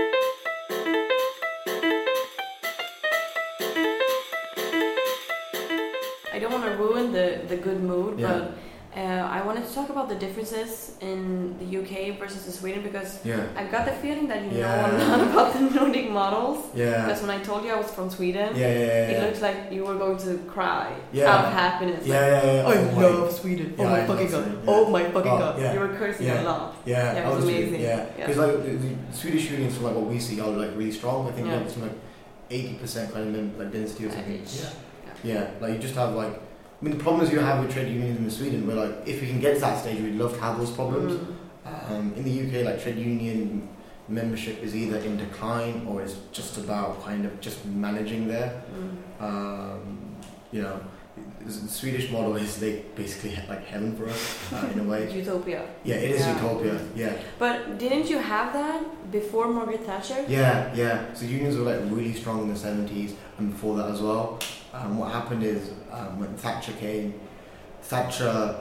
[7.48, 8.28] the, good mood, Yeah.
[8.28, 8.42] but
[8.96, 9.00] uh,
[9.38, 11.18] I wanted to talk about the differences in
[11.58, 13.42] the UK versus the Sweden because yeah.
[13.56, 14.86] I got the feeling that you Yeah.
[14.86, 16.58] know a lot about the Nordic models.
[16.76, 17.02] Yeah.
[17.04, 19.10] Because when I told you I was from Sweden, Yeah, yeah, yeah.
[19.14, 21.32] it looks like you were going to cry Yeah.
[21.32, 22.06] out of happiness.
[22.06, 22.62] Yeah, yeah, yeah.
[22.68, 23.74] Like, I Oh my- love Sweden.
[23.78, 24.58] Oh my fucking god.
[24.68, 25.74] Oh my fucking Oh, god.
[25.74, 26.42] You were cursing Yeah.
[26.42, 26.76] a lot.
[26.86, 27.80] Yeah, Yeah, it that was was amazing.
[27.80, 30.92] Yeah, because like the, the Swedish unions, from like what we see, are like really
[30.92, 31.26] strong.
[31.28, 31.56] I think Yeah.
[31.56, 31.96] like it's like
[32.50, 34.40] eighty percent kind of like density or something.
[34.46, 34.70] Yeah.
[35.24, 35.34] Yeah.
[35.34, 36.34] yeah, like you just have like.
[36.80, 39.28] I mean, the problems you have with trade unions in Sweden, where like if we
[39.28, 41.14] can get to that stage, we'd love to have those problems.
[41.14, 41.90] Mm.
[41.90, 43.68] Um, in the UK, like trade union
[44.08, 48.62] membership is either in decline or it's just about kind of just managing there.
[48.74, 49.22] Mm.
[49.24, 49.98] Um,
[50.52, 50.78] you know,
[51.40, 55.10] the Swedish model is they basically like heaven for us uh, in a way.
[55.22, 55.66] Utopia.
[55.84, 56.34] Yeah, it is Yeah.
[56.34, 56.80] utopia.
[56.96, 60.24] Yeah, But didn't you have that before Margaret Thatcher?
[60.28, 61.14] yeah, yeah.
[61.14, 64.38] So unions were like really strong in the seventies and before that as well.
[64.72, 67.14] Um, what happened is um, when Thatcher came,
[67.82, 68.56] Thatcher,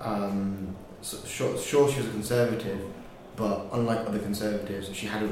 [0.00, 2.80] um, sure, sure she was a conservative,
[3.36, 5.28] but unlike other conservatives, she had a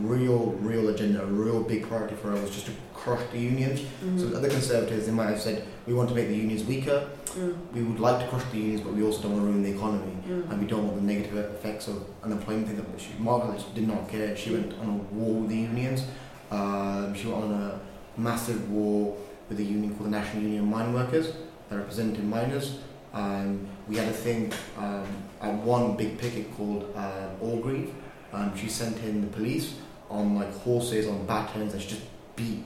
[0.00, 1.22] real, real agenda.
[1.22, 3.80] A real big priority for her was just to crush the unions.
[4.04, 4.18] Mhm.
[4.20, 7.08] So other conservatives, they might have said, we want to make the unions weaker.
[7.38, 7.54] Mm.
[7.74, 9.70] We would like to crush the unions, but we also don't want to ruin the
[9.78, 10.12] economy.
[10.28, 10.50] Mm.
[10.50, 14.08] and we don't want the negative effects of unemployment thing that she Margaret did not
[14.08, 14.36] care.
[14.36, 16.02] She went on a war with the unions.
[16.50, 17.80] Um, she went on a
[18.20, 19.16] massive war
[19.48, 21.32] with a union called the National Union of Mine Workers
[21.68, 22.78] that represented miners.
[23.12, 25.06] Um, we had a thing um,
[25.40, 27.92] at one big picket called uh, Orgreave.
[28.32, 29.74] Um, she sent in the police
[30.10, 32.02] on like horses on batons and she just
[32.36, 32.64] beat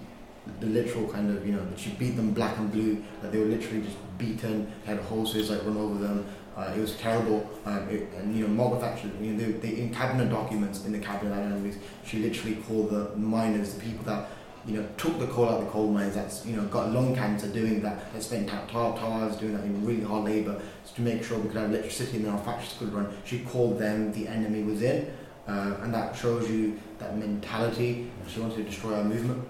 [0.58, 3.46] the literal kind of you know she beat them black and blue that they were
[3.46, 8.08] literally just beaten had horses like run over them Uh, it was terrible, um, it,
[8.18, 9.08] and you know Margaret Thatcher.
[9.20, 13.16] You know, they, they, in cabinet documents in the cabinet analysis, she literally called the
[13.16, 14.28] miners, the people that
[14.70, 17.14] you know took the coal out of the coal mines, that's you know got lung
[17.14, 20.60] cancer doing that, that spent out tar tars doing that in really hard labour
[20.94, 23.12] to make sure we could have electricity and our factories could run.
[23.24, 25.12] She called them the enemy within,
[25.48, 28.10] uh, and that shows you that mentality.
[28.28, 29.42] She wanted to destroy our movement,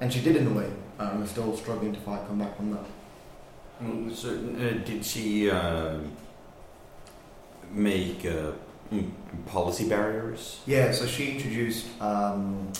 [0.00, 0.70] and she did in a way.
[0.98, 2.84] Um, we're still struggling to fight, come back from that.
[3.82, 5.98] Mm, So, uh, did she uh,
[7.72, 8.52] make uh,
[8.92, 9.10] mm,
[9.46, 10.60] policy barriers?
[10.66, 12.72] Yeah, so she introduced, um,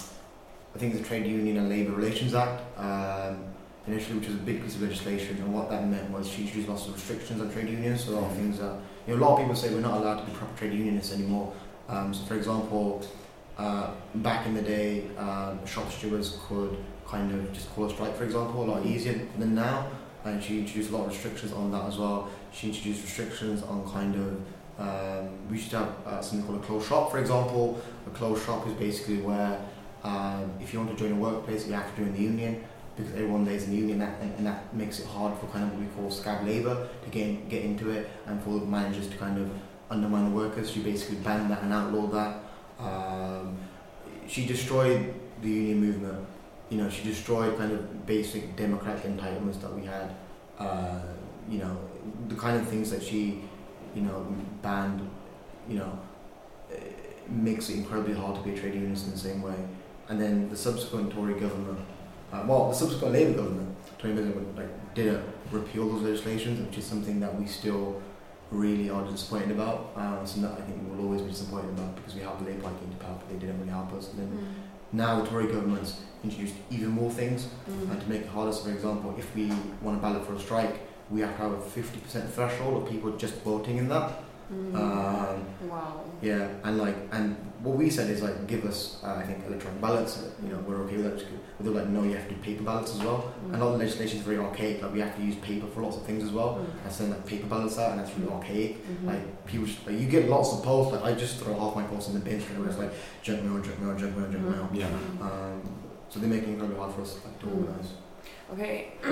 [0.75, 3.45] I think, the Trade Union and Labour Relations Act um,
[3.87, 5.37] initially, which was a big piece of legislation.
[5.39, 8.05] And what that meant was she introduced lots of restrictions on trade unions.
[8.05, 9.99] So a lot of things that, you know, a lot of people say we're not
[9.99, 11.53] allowed to be proper trade unionists anymore.
[11.89, 13.07] Um, so, for example,
[13.57, 18.17] uh, back in the day, um, shop stewards could kind of just call a strike,
[18.17, 19.89] for example, a lot easier than now.
[20.25, 22.31] And she introduced a lot of restrictions on that as well.
[22.53, 24.41] She introduced restrictions on kind of
[24.77, 27.81] um, we used to have uh, something called a closed shop, for example.
[28.07, 29.61] A closed shop is basically where
[30.05, 32.65] um, if you want to join a workplace, you have to join the union
[32.95, 35.65] because everyone there is in the union, that, and, that makes it hard for kind
[35.65, 39.17] of what we call scab labour to get get into it, and for managers to
[39.17, 39.51] kind of
[39.91, 40.71] undermine the workers.
[40.71, 42.41] She basically banned that and outlawed that.
[42.79, 43.57] Um,
[44.29, 45.13] she destroyed
[45.43, 46.27] the union movement.
[46.71, 50.15] You know, she destroyed kind of basic democratic entitlements that we had.
[50.59, 51.01] Uh,
[51.49, 51.77] you know,
[52.29, 53.43] the kind of things that she
[53.95, 54.27] you know,
[54.63, 55.09] banned,
[55.69, 55.99] you know,
[57.29, 59.55] makes it incredibly hard to be a trade unionist in the same way.
[60.09, 61.79] And then the subsequent Tory government,
[62.33, 66.85] uh, well, the subsequent Labour government, Tory government, like, did repeal those legislations, which is
[66.85, 68.01] something that we still
[68.51, 69.93] really are disappointed about.
[69.97, 72.51] Um, something that I think we will always be disappointed about because we have the
[72.51, 74.11] Labour Party into power, but they didn't really help us.
[74.11, 74.45] And then Mm.
[74.93, 77.91] now the Tory government's introduced even more things Mm.
[77.93, 78.53] and to make it harder.
[78.53, 79.51] So, for example, if we
[79.83, 83.11] want to ballot for a strike, we have to have a 50% threshold of people
[83.13, 84.24] just voting in that.
[84.53, 84.75] Mm.
[84.75, 86.05] Um, wow.
[86.21, 89.81] yeah, and like, and what we said is like, give us, uh, I think, electronic
[89.81, 90.23] ballots.
[90.43, 91.27] You know, we're okay with that.
[91.57, 93.33] But they're like, no, you have to do paper ballots as well.
[93.47, 93.55] Mm.
[93.55, 94.83] And all the legislation is very archaic.
[94.83, 96.57] Like, we have to use paper for lots of things as well.
[96.57, 96.85] Mm.
[96.85, 98.87] And send like paper ballots out, and that's really archaic.
[98.87, 99.07] Mhm.
[99.07, 100.93] Like, people, just, like, you get lots of posts.
[100.93, 102.69] Like, I just throw half my posts in the bin straight away.
[102.69, 104.69] It's like junk mail, junk mail, junk mail, junk mail.
[104.73, 104.87] Yeah.
[105.23, 105.63] Um,
[106.11, 107.93] so they're making it incredibly hard for us like, to organise.
[108.53, 108.93] Okay,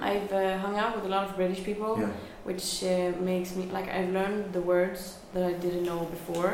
[0.00, 2.08] I've uh, hung out with a lot of British people, Yeah.
[2.46, 5.00] Which uh, makes me like I've learned the words
[5.34, 6.52] that I didn't know before.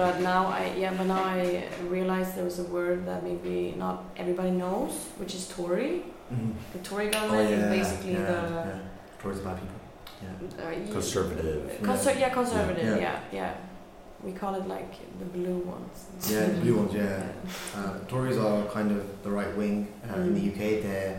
[0.00, 1.64] But now I yeah, but now I
[1.96, 5.92] realize there was a word that maybe not everybody knows, which is Tory.
[6.32, 6.52] Mhm.
[6.74, 8.78] The Tory Oh, government yeah, is basically yeah, the yeah.
[9.20, 9.80] Towards the bad people.
[10.24, 10.64] Yeah.
[10.64, 11.60] uh, Conservative.
[11.82, 13.00] Conser- yeah, conservative.
[13.06, 13.18] Yeah.
[13.40, 13.52] Yeah.
[14.26, 15.96] We call it like the blue ones.
[16.32, 17.22] Yeah, the blue ones, yeah.
[17.78, 19.76] Uh, Tories are kind of the right wing
[20.10, 20.50] uh, in the Mm.
[20.50, 20.60] UK.
[20.84, 21.14] They're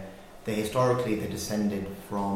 [0.46, 2.36] they historically they descended from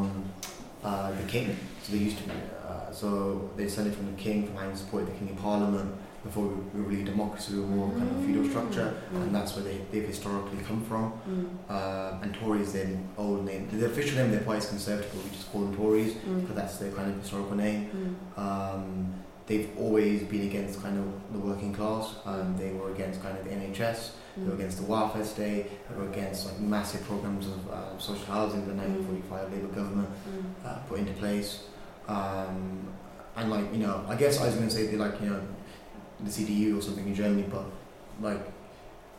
[0.83, 1.55] uh, the king.
[1.83, 2.31] So they used to be.
[2.67, 5.93] Uh, so they descended from the king, from having supported the king in parliament.
[6.23, 9.21] Before we were really a democracy, we were more kind of feudal structure, Mm.
[9.23, 11.13] and that's where they, they've historically come from.
[11.25, 11.47] Mm.
[11.69, 13.69] Uh, and Tories then old name.
[13.71, 16.41] The official name of their party is Conservative, but we just call them Tories Mm.
[16.41, 18.17] because that's their kind of historical name.
[18.37, 18.41] Mm.
[18.41, 19.13] Um,
[19.47, 22.13] they've always been against kind of the working class.
[22.25, 24.11] Um, they were against kind of the NHS.
[24.39, 24.59] They were Mm.
[24.59, 25.65] against the welfare state.
[25.89, 30.65] They were against like massive programs of uh, social housing the 1945 Labour government Mm.
[30.65, 31.63] uh, put into place.
[32.07, 32.87] Um,
[33.35, 35.41] and like you know, I guess I was going to say they like you know
[36.23, 37.65] the CDU or something in Germany, but
[38.21, 38.41] like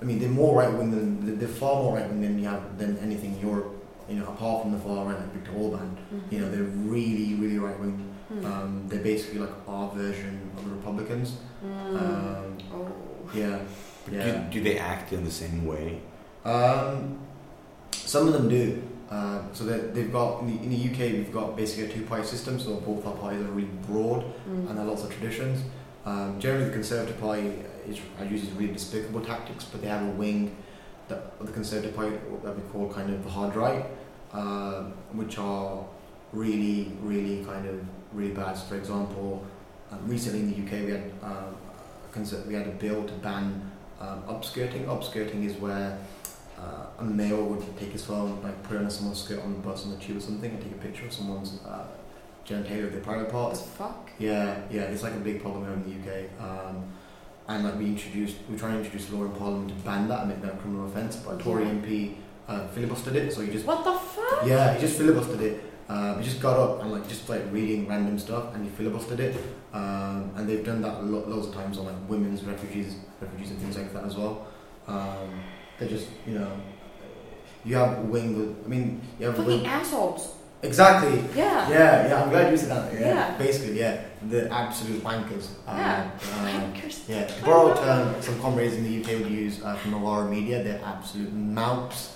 [0.02, 2.78] I mean they're more right wing than they're far more right wing than you have
[2.78, 3.76] than anything in Europe.
[4.09, 6.33] You know, apart from the far right like Viktor Orban, Mhm.
[6.33, 7.96] you know they're really really right wing.
[8.33, 8.44] Mm.
[8.44, 11.37] Um, they're basically like our version of the Republicans.
[11.64, 11.96] Mm.
[12.00, 12.87] Um, oh.
[13.35, 13.59] yeah,
[14.12, 14.33] yeah.
[14.51, 16.01] do, do they act in the same way?
[16.44, 17.18] Um,
[17.92, 18.83] some of them do.
[19.11, 22.25] Uh, so that they've got in the, in the UK we've got basically a two-party
[22.25, 22.61] system.
[22.61, 24.68] So both our parties are really broad Mm.
[24.68, 25.64] and there are lots of traditions.
[26.07, 27.53] Um, generally, the Conservative Party
[27.88, 27.99] is
[28.31, 30.57] uses really despicable tactics, but they have a wing
[31.09, 33.85] that of the Conservative Party that we call kind of the hard right,
[34.33, 35.85] uh, which are
[36.33, 38.57] really, really kind of really bad.
[38.57, 39.44] So for example,
[39.90, 41.57] um, recently in the UK we had um,
[42.09, 44.86] a conser- we had a bill to ban um, upskirting.
[44.86, 45.98] Upskirting is where
[46.58, 49.58] uh, a male would take his phone, like put it on someone's skirt on the
[49.60, 51.86] bus on the tube or something, and take a picture of someone's uh,
[52.46, 53.60] genitalia of their private parts.
[53.62, 54.10] the fuck?
[54.18, 56.30] Yeah, yeah, it's like a big problem here in the UK.
[56.40, 56.84] Um,
[57.48, 60.28] and like we introduced, we trying to introduce law in Parliament to ban that and
[60.30, 61.16] make that a criminal offence.
[61.16, 62.14] But a Tory MP
[62.48, 64.46] uh, filibustered it, so he just What the fuck?
[64.46, 65.64] yeah, he just filibustered it.
[65.88, 69.18] Um, he just got up and like just like reading random stuff, and he filibustered
[69.18, 69.36] it.
[69.72, 73.59] Um, and they've done that lo- loads of times on like women's refugees, refugees and
[73.61, 74.46] things like that as well.
[74.87, 75.40] Um,
[75.78, 76.50] they just you know,
[77.64, 78.64] you have wing with.
[78.64, 79.66] I mean, you have Fucking wing.
[79.66, 80.35] assholes.
[80.62, 81.24] Exactly.
[81.35, 81.70] Yeah.
[81.70, 82.22] Yeah, yeah.
[82.22, 82.92] I'm glad you said that.
[82.92, 83.00] Yeah.
[83.00, 83.38] Yeah.
[83.38, 84.02] Basically, yeah.
[84.28, 85.48] The absolute wankers.
[85.66, 86.11] Um, Yeah.
[86.37, 87.09] um, Wankers.
[87.09, 87.24] yeah.
[87.26, 90.62] To borrow a term some comrades in the UK would use uh, from Novara Media,
[90.62, 92.12] they're absolute mouths.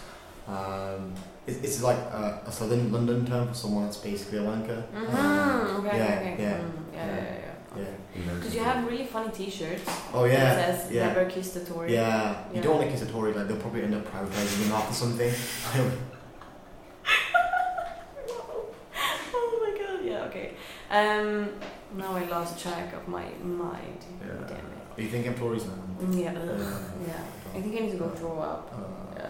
[0.46, 1.14] Um,
[1.46, 4.82] it's, it's like a, a southern London term for someone that's basically a wanker.
[4.94, 5.86] Um, Mm-hmm.
[5.86, 6.36] Okay, yeah, okay.
[6.38, 7.53] yeah, Mm, yeah, yeah, yeah, yeah.
[7.76, 8.34] Yeah.
[8.34, 9.82] Because you have really funny T-shirts.
[10.12, 10.54] Oh yeah.
[10.54, 11.06] That says yeah.
[11.08, 12.62] "Never kiss the Tory." Yeah, you Yeah.
[12.62, 15.32] don't want to kiss a Tory, like they'll probably end up privatising them after something.
[19.34, 20.04] oh my god.
[20.04, 20.24] Yeah.
[20.28, 20.52] Okay.
[20.90, 21.48] Um.
[21.96, 24.04] Now I lost track of my mind.
[24.20, 24.46] Yeah.
[24.48, 24.98] Damn it.
[24.98, 25.72] Are you thinking Tories now?
[26.00, 26.30] Mm, Yeah.
[26.30, 27.06] ugh, Yeah.
[27.08, 27.22] yeah.
[27.56, 28.72] I think I need to go throw up.
[28.74, 29.20] Uh,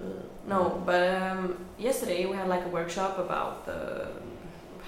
[0.00, 0.04] Uh,
[0.48, 1.40] no, but um,
[1.78, 4.06] yesterday we had like a workshop about the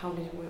[0.01, 0.47] how did we.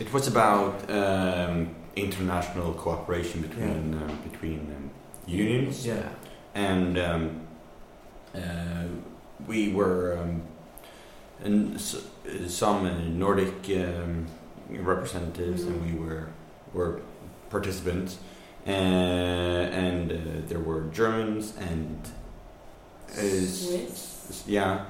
[0.00, 4.90] It was about um, international cooperation between um, between um,
[5.26, 6.08] unions, Yeah.
[6.54, 7.40] and um,
[8.34, 8.84] uh,
[9.46, 10.42] we were um,
[11.44, 12.02] and s-
[12.46, 14.26] some uh, Nordic um,
[14.70, 16.28] representatives, and we were
[16.72, 17.00] were
[17.50, 18.18] participants,
[18.66, 20.16] uh, and uh,
[20.48, 21.98] there were Germans and
[23.10, 24.44] uh, Swiss.
[24.46, 24.84] yeah,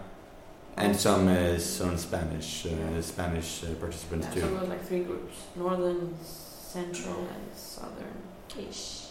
[0.78, 4.40] and some uh, some Spanish uh, Spanish uh, participants Yeah, too.
[4.40, 8.16] so it like three groups: northern, central, and southern.
[8.58, 9.04] Ish.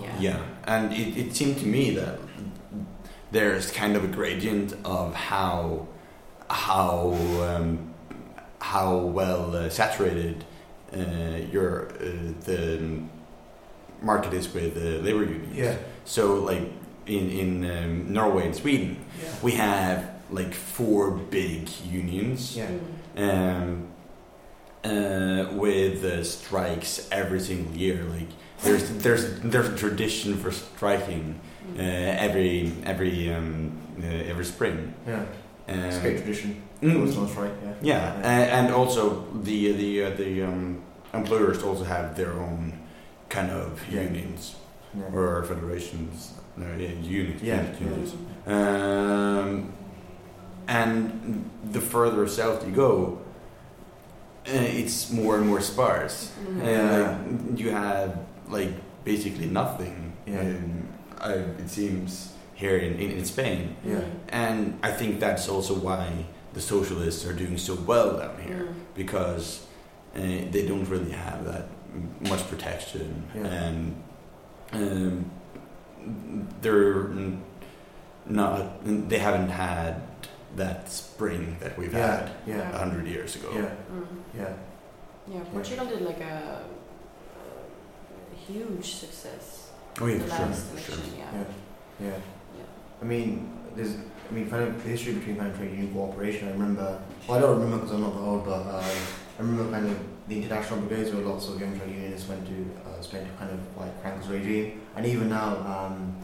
[0.00, 0.20] Yeah.
[0.20, 2.18] Yeah, and it, it seemed to me that
[3.32, 5.86] there's kind of a gradient of how
[6.50, 7.92] how um,
[8.60, 10.44] how well uh, saturated
[10.94, 10.98] uh,
[11.52, 13.00] your uh, the
[14.02, 15.56] market is with uh, labor unions.
[15.56, 15.76] Yeah.
[16.04, 16.62] So like
[17.06, 19.28] in in um, Norway and Sweden, Yeah.
[19.42, 22.70] we have like four big unions Yeah.
[23.16, 23.88] Um,
[24.84, 28.04] uh, with uh, strikes every single year.
[28.04, 28.28] Like
[28.62, 31.34] there's there's there's a tradition for striking
[31.76, 32.16] uh, Mm.
[32.26, 34.94] every every um, uh, every spring.
[35.06, 35.22] Yeah.
[35.68, 36.54] Um, It's a great tradition.
[36.82, 37.52] mm, Always sounds right.
[37.64, 37.74] Yeah.
[37.82, 40.80] yeah, a- and also the the uh, the um,
[41.12, 42.72] employers also have their own
[43.28, 44.02] kind of Yeah.
[44.04, 44.54] unions
[44.94, 45.14] Yeah.
[45.18, 46.32] or federations.
[46.56, 47.42] No, yeah, unions.
[47.42, 47.64] Yeah.
[48.46, 49.72] Um,
[50.68, 53.18] and the further south you go,
[54.46, 56.30] uh, it's more and more sparse.
[56.44, 56.62] Mm.
[56.62, 58.72] And like, you have like
[59.04, 60.12] basically nothing.
[60.26, 60.40] Yeah.
[60.40, 60.88] Um,
[61.20, 64.00] I, it seems here in, in, in Spain, Yeah.
[64.28, 66.08] and I think that's also why
[66.54, 68.74] the socialists are doing so well down here Mm.
[68.94, 69.66] because
[70.16, 70.20] uh,
[70.52, 71.66] they don't really have that
[72.28, 73.46] much protection Yeah.
[73.46, 74.02] and
[74.72, 75.30] um,
[76.60, 77.10] they're
[78.26, 80.02] not they haven't had
[80.56, 82.16] that spring that we've Yeah.
[82.16, 82.74] had Yeah.
[82.74, 83.50] a hundred years ago.
[83.54, 83.70] Yeah.
[83.92, 84.06] Mm.
[84.36, 84.52] Yeah.
[85.32, 86.62] Yeah, Portugal did like a,
[88.32, 89.70] a huge success.
[90.00, 90.94] Oh yeah, the sure, last sure.
[91.16, 91.44] yeah.
[92.00, 92.08] Yeah.
[92.56, 92.64] Yeah.
[93.02, 93.94] I mean, there's,
[94.28, 96.48] I mean, kind of the history between kind of trade union cooperation.
[96.48, 98.82] I remember, well, I don't remember because I'm not that old, but uh,
[99.38, 102.70] I remember kind of the international brigades where lots of young trade unionists went to
[102.86, 106.16] uh, Spain to kind of like crank this regime, and even now, um,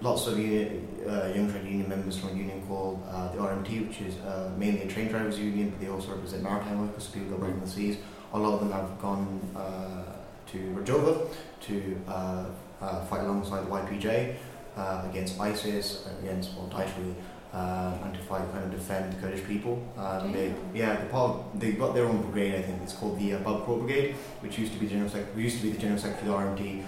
[0.00, 3.88] lots of uni- uh, young trade union members from a union called uh, the RMT,
[3.88, 7.12] which is uh, mainly a train drivers union, but they also represent maritime workers, so
[7.12, 7.96] people that work in the seas.
[8.32, 10.02] A lot of them have gone uh,
[10.50, 11.28] to Rojava
[11.62, 12.46] to uh,
[12.80, 14.34] uh, fight alongside the YPJ
[14.76, 17.14] uh, against ISIS, against well, Daesh really,
[17.52, 19.80] uh, and to fight kind of defend the Kurdish people.
[19.96, 22.56] Um, they, yeah, the part, they got their own brigade.
[22.58, 25.08] I think it's called the uh, Bob Crow Brigade, which used to be the general
[25.10, 26.84] sec- used to be the general secretary of the RMT.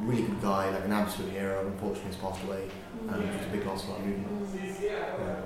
[0.00, 1.66] Really good guy, like an absolute hero.
[1.66, 2.68] Unfortunately, he's passed away.
[3.08, 4.52] Um, which is a big loss for our movement.
[4.54, 4.82] Mm.
[4.82, 5.36] Yeah.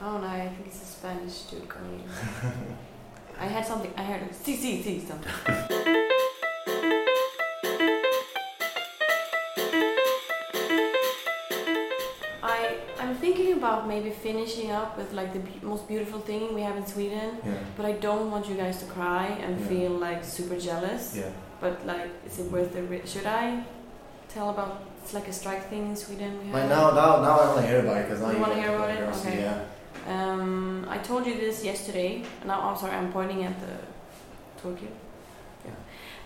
[0.00, 2.02] Oh no, I think it's a Spanish dude coming.
[3.40, 3.92] I had something.
[3.96, 5.32] I heard see see see something.
[12.42, 16.62] I I'm thinking about maybe finishing up with like the be- most beautiful thing we
[16.62, 19.66] have in Sweden, Yeah, but I don't want you guys to cry and Yeah.
[19.66, 21.16] feel like super jealous.
[21.16, 21.30] yeah.
[21.60, 22.82] But like, is it worth the?
[22.82, 23.64] Ri- should I
[24.28, 24.82] tell about?
[25.02, 26.38] It's like a strike thing in Sweden.
[26.38, 26.52] We have.
[26.52, 28.60] But now, now, now I want to hear about it because now You you wanna
[28.60, 29.00] hear about it?
[29.16, 29.40] Okay.
[29.40, 29.64] Yeah.
[30.06, 32.22] Um, I told you this yesterday.
[32.46, 32.94] Now I'm sorry.
[32.94, 33.74] I'm pointing at the.
[34.62, 34.88] Tokyo.
[34.88, 35.70] you.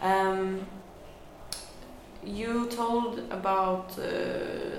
[0.02, 0.30] Yeah.
[0.30, 0.66] Um,
[2.24, 4.02] you told about uh,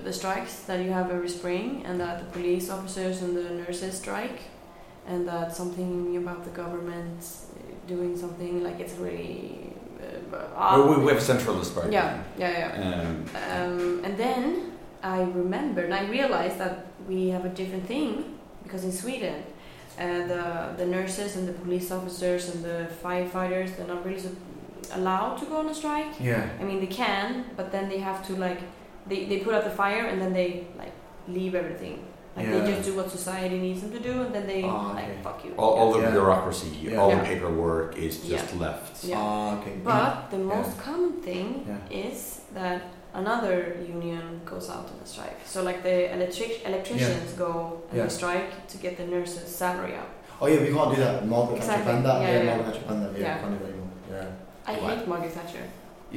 [0.04, 3.98] the strikes that you have every spring, and that the police officers and the nurses
[3.98, 4.42] strike,
[5.08, 7.26] and that something about the government
[7.88, 9.74] doing something like it's really.
[10.56, 11.92] Uh, we, we have a centralist party.
[11.92, 12.86] yeah, yeah, yeah.
[12.86, 14.44] Um, Um, and then
[15.04, 16.76] I remembered and I realized that
[17.08, 18.12] we have a different thing
[18.64, 19.44] because in Sweden,
[20.00, 20.44] uh, the
[20.78, 24.24] the nurses and the police officers and the firefighters they're not really
[24.94, 26.14] allowed to go on a strike.
[26.20, 26.44] Yeah.
[26.62, 28.62] I mean they can, but then they have to like
[29.10, 30.94] they, they put out the fire and then they like
[31.28, 31.98] leave everything
[32.36, 32.60] Like Yeah.
[32.60, 35.40] they just do what society needs them to do, and then they Ah, like fuck
[35.46, 35.52] you.
[35.58, 36.12] All, all the Yeah.
[36.12, 36.98] bureaucracy, Yeah.
[37.00, 37.20] all Yeah.
[37.20, 39.04] the paperwork is just left.
[39.04, 39.18] Yeah.
[39.20, 39.76] Ah, okay.
[39.84, 40.56] But the Yeah.
[40.56, 42.06] most common thing Yeah.
[42.08, 42.82] is that
[43.14, 43.58] another
[43.98, 45.40] union goes out on a strike.
[45.46, 47.52] So like the electric electricians go
[47.92, 48.06] on Yeah.
[48.06, 50.10] a strike to get the nurses' salary up.
[50.42, 51.16] Oh yeah, we can't do that.
[51.28, 51.86] Margaret Exactly.
[51.86, 52.22] Thatcher banned that.
[52.22, 52.46] Yeah, Yeah, yeah.
[52.56, 53.14] Margaret Thatcher banned that.
[53.14, 53.38] Yeah, Yeah.
[53.42, 53.94] can't do that anymore.
[54.12, 54.72] Yeah.
[54.72, 54.96] I Why?
[54.96, 55.66] hate Margaret Thatcher.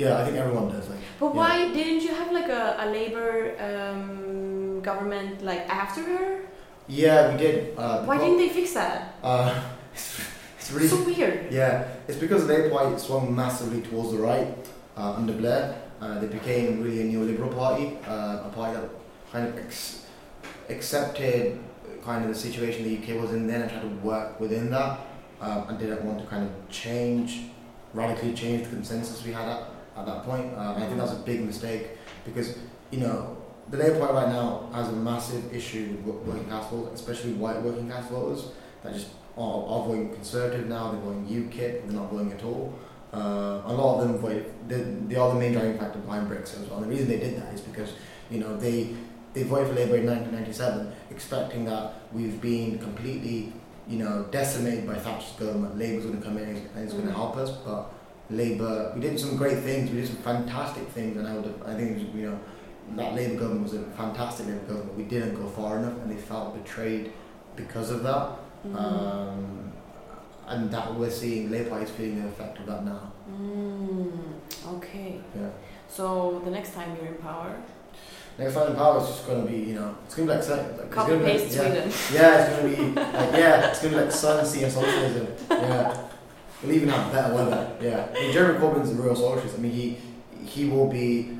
[0.02, 0.88] Yeah, I think everyone does.
[0.92, 1.40] Like, But Yeah.
[1.40, 3.32] why didn't you have like a, a labor
[3.68, 4.55] um,
[4.90, 6.40] government like after her?
[6.88, 7.76] yeah, we did.
[7.76, 9.16] Uh, Why didn't they fix that?
[9.22, 9.60] Uh,
[9.94, 11.52] it's really so weird.
[11.52, 14.48] Yeah, it's because Labour Party swung massively towards the right
[14.96, 15.82] uh, under Blair.
[16.00, 18.88] Uh, they became really a neoliberal party, uh, a party that
[19.32, 20.06] kind of ex-
[20.68, 21.58] accepted
[22.04, 25.00] kind of the situation the UK was in then and tried to work within that
[25.40, 27.48] um, and didn't want to kind of change,
[27.94, 29.62] radically change the consensus we had at,
[29.96, 30.46] at that point.
[30.52, 31.88] And I think that was a big mistake
[32.24, 32.58] because,
[32.92, 33.35] you know,
[33.70, 37.60] the Labour Party right now has a massive issue with working class voters, especially white
[37.62, 38.48] working class voters
[38.82, 42.72] that just are, are voting Conservative now, they're voting UKIP, they're not voting at all.
[43.12, 46.62] Uh, a lot of them voted, they, they are the main driving factor behind Brexit
[46.62, 46.78] as well.
[46.78, 47.92] And the reason they did that is because,
[48.30, 48.94] you know, they,
[49.32, 53.52] they voted for Labour in 1997, expecting that we've been completely,
[53.88, 55.78] you know, decimated by Thatcher's government.
[55.78, 57.16] Labour's going to come in and it's going to Mhm.
[57.16, 57.92] help us, but
[58.30, 61.74] Labour, we did some great things, we did some fantastic things, and I, would, I
[61.74, 62.38] think, it was, you know,
[62.94, 64.96] that Labour government was a fantastic Labour government.
[64.96, 67.12] We didn't go far enough, and they felt betrayed
[67.56, 68.28] because of that.
[68.66, 68.76] Mhm.
[68.76, 69.72] Um,
[70.48, 73.12] and that we're seeing Labour Party is feeling the effect of that now.
[73.30, 74.10] Mm,
[74.76, 75.20] okay.
[75.34, 75.48] Yeah.
[75.88, 77.54] So the next time you're in power,
[78.38, 80.38] Next time in power is just going to be, you know, it's going to be
[80.40, 81.92] like, like copy gonna be like- paste yeah, Sweden.
[82.12, 84.72] Yeah, it's going to be like yeah, it's going to be like sun, sea, and
[84.72, 85.26] socialism.
[85.50, 85.98] Yeah,
[86.62, 87.70] we'll even have better weather.
[87.80, 89.54] Yeah, I mean, Jeremy Corbyn's a real socialist.
[89.56, 89.96] I mean, he
[90.44, 91.30] he will be,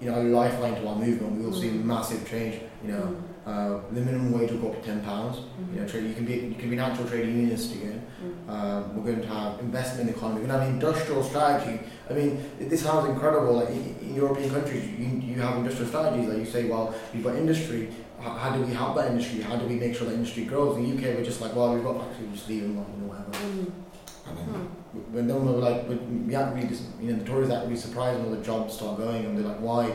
[0.00, 1.32] you know, a lifeline to our movement.
[1.38, 1.84] We will see Mm.
[1.84, 2.60] massive change.
[2.84, 3.02] You know,
[3.46, 5.38] Mm, uh, the minimum wage will go up to ten pounds.
[5.38, 8.02] mhm, You know, trade, you can be you can be an actual trade unionist again.
[8.22, 8.52] mm.
[8.54, 10.40] Um, we're going to have investment in the economy.
[10.42, 11.80] We're going to have industrial strategy.
[12.10, 12.30] I mean,
[12.60, 13.52] this sounds incredible.
[13.60, 16.28] Like in, in European countries, you, you have industrial strategies.
[16.28, 17.88] Like you say, well, we've got industry.
[18.20, 19.40] How, how do we help that industry?
[19.42, 20.76] How do we make sure that industry grows?
[20.76, 23.08] In the UK, we're just like, well, we've got factories, just leave them, you know,
[23.12, 23.30] whatever.
[23.32, 23.70] Mm.
[24.28, 24.66] And then, Hmm.
[25.12, 27.76] When then we're like, we, we aren't really, dis- you know, the Tories aren't really
[27.76, 29.92] surprised when all the jobs start going, and they're like, why?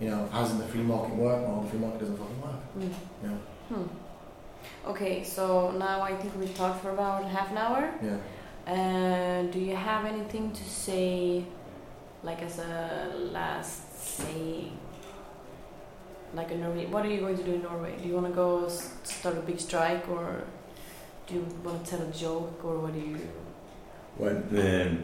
[0.00, 1.48] You know, hasn't the free market worked?
[1.48, 2.60] Well, the free market doesn't fucking work.
[2.78, 2.90] Mm.
[3.22, 3.76] Yeah.
[3.76, 4.90] Hmm.
[4.90, 7.92] Okay, so now I think we've talked for about half an hour.
[8.02, 8.18] Yeah.
[8.66, 11.44] Uh, do you have anything to say,
[12.22, 14.68] like as a last say?
[16.34, 17.96] Like a Norway, what are you going to do in Norway?
[18.02, 20.42] Do you want to go start a big strike, or
[21.26, 23.16] do you want to tell a joke, or what do you?
[24.18, 25.02] When, um,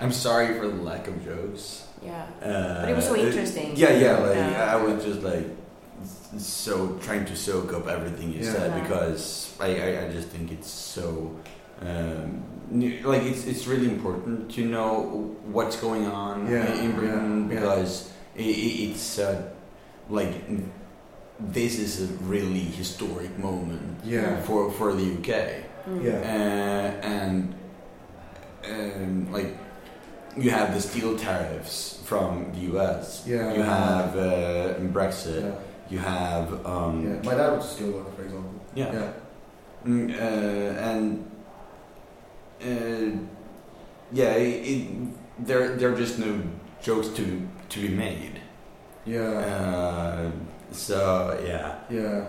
[0.00, 1.84] I'm sorry for the lack of jokes.
[2.02, 2.26] Yeah.
[2.42, 3.72] Uh, But it was so interesting.
[3.76, 4.18] Yeah, yeah.
[4.18, 4.74] Like Yeah.
[4.74, 5.46] I was just like
[6.38, 8.52] so trying to soak up everything you Yeah.
[8.52, 8.82] said Yeah.
[8.82, 11.34] because I, I, I just think it's so
[11.82, 12.42] um,
[13.04, 17.60] like it's it's really important to know what's going on Yeah, in Britain yeah, yeah.
[17.60, 19.42] because i i it's uh,
[20.10, 20.34] like
[21.40, 24.40] this is a really historic moment Yeah.
[24.46, 25.30] for for the UK
[25.88, 26.04] Mm.
[26.04, 26.18] Yeah.
[26.34, 27.54] uh, and
[28.70, 29.56] um, like
[30.36, 33.24] you have the steel tariffs from the US.
[33.26, 33.52] Yeah.
[33.54, 35.42] You have uh, Brexit.
[35.42, 35.54] Yeah.
[35.90, 37.22] You have um, yeah.
[37.28, 38.54] My dad was a steel worker, for example.
[38.74, 39.12] yeah, Yeah.
[39.86, 41.30] Mm, uh, and
[42.62, 43.18] uh,
[44.12, 44.88] yeah, it, it,
[45.46, 46.40] there there are just no
[46.82, 48.40] jokes to to be made.
[49.06, 49.22] Yeah.
[49.22, 50.30] Uh,
[50.72, 52.26] so yeah, Yeah.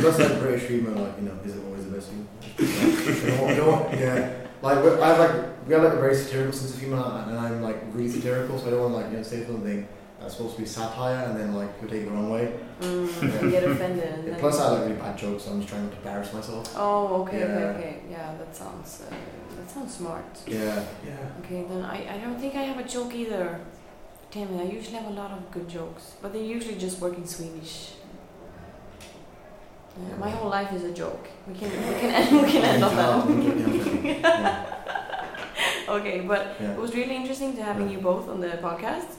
[0.00, 2.26] Plus, like British humor, like you know, isn't always the best humor.
[2.58, 3.30] Yeah.
[3.30, 4.39] You know, you know yeah.
[4.62, 7.62] Like I have like we have like a very satirical sense of humor, and I'm
[7.62, 9.88] like really satirical, so I don't want like you know say something
[10.20, 12.52] that's supposed to be satire, and then like you take it the wrong way.
[12.80, 14.24] Mm, you get offended.
[14.26, 16.74] Yeah, plus, I like really bad jokes, so I'm just trying not to embarrass myself.
[16.76, 17.68] Oh, okay, okay, Yeah.
[17.68, 18.00] okay.
[18.10, 19.14] Yeah, that sounds uh,
[19.56, 20.38] that sounds smart.
[20.46, 20.84] Yeah.
[21.06, 21.16] Yeah.
[21.44, 23.60] Okay, then I, I don't think I have a joke either.
[24.30, 27.16] Damn it, I usually have a lot of good jokes, but they usually just work
[27.16, 27.92] in Swedish.
[29.98, 31.28] Yeah, my whole life is a joke.
[31.48, 34.66] We can we can end, we can end on that.
[35.88, 36.72] okay, but Yeah.
[36.72, 37.96] it was really interesting to having Yeah.
[37.96, 39.10] you both on the podcast.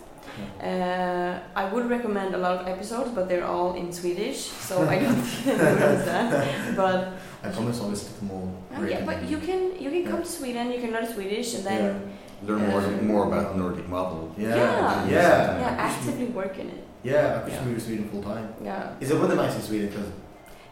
[0.63, 4.99] Uh, I would recommend a lot of episodes, but they're all in Swedish, so I
[4.99, 6.75] don't think they would understand.
[6.77, 6.99] But
[7.43, 8.49] I promise I'll listen to them all.
[8.75, 11.63] uh, yeah, but you can you can come to Sweden, you can learn Swedish, and
[11.65, 11.83] then
[12.47, 14.31] learn more Uh, more about the Nordic model.
[14.37, 14.55] Yeah.
[14.55, 15.05] Yeah.
[15.09, 15.59] Yeah.
[15.63, 16.83] yeah, actively work in it.
[17.03, 17.35] Yeah.
[17.37, 17.65] I could Yeah.
[17.65, 18.47] move to Sweden full time.
[18.63, 19.01] Yeah.
[19.03, 19.87] Is it weather nice in Sweden?
[19.89, 20.09] Because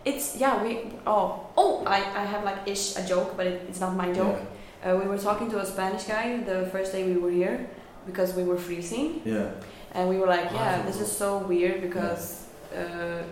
[0.05, 3.79] It's yeah we oh oh I, I have like ish a joke but it, it's
[3.79, 4.39] not my joke.
[4.83, 7.67] Uh, we were talking to a Spanish guy the first day we were here
[8.05, 9.51] because we were freezing Yeah.
[9.93, 12.45] and we were like yeah this is so weird because
[12.75, 13.23] uh,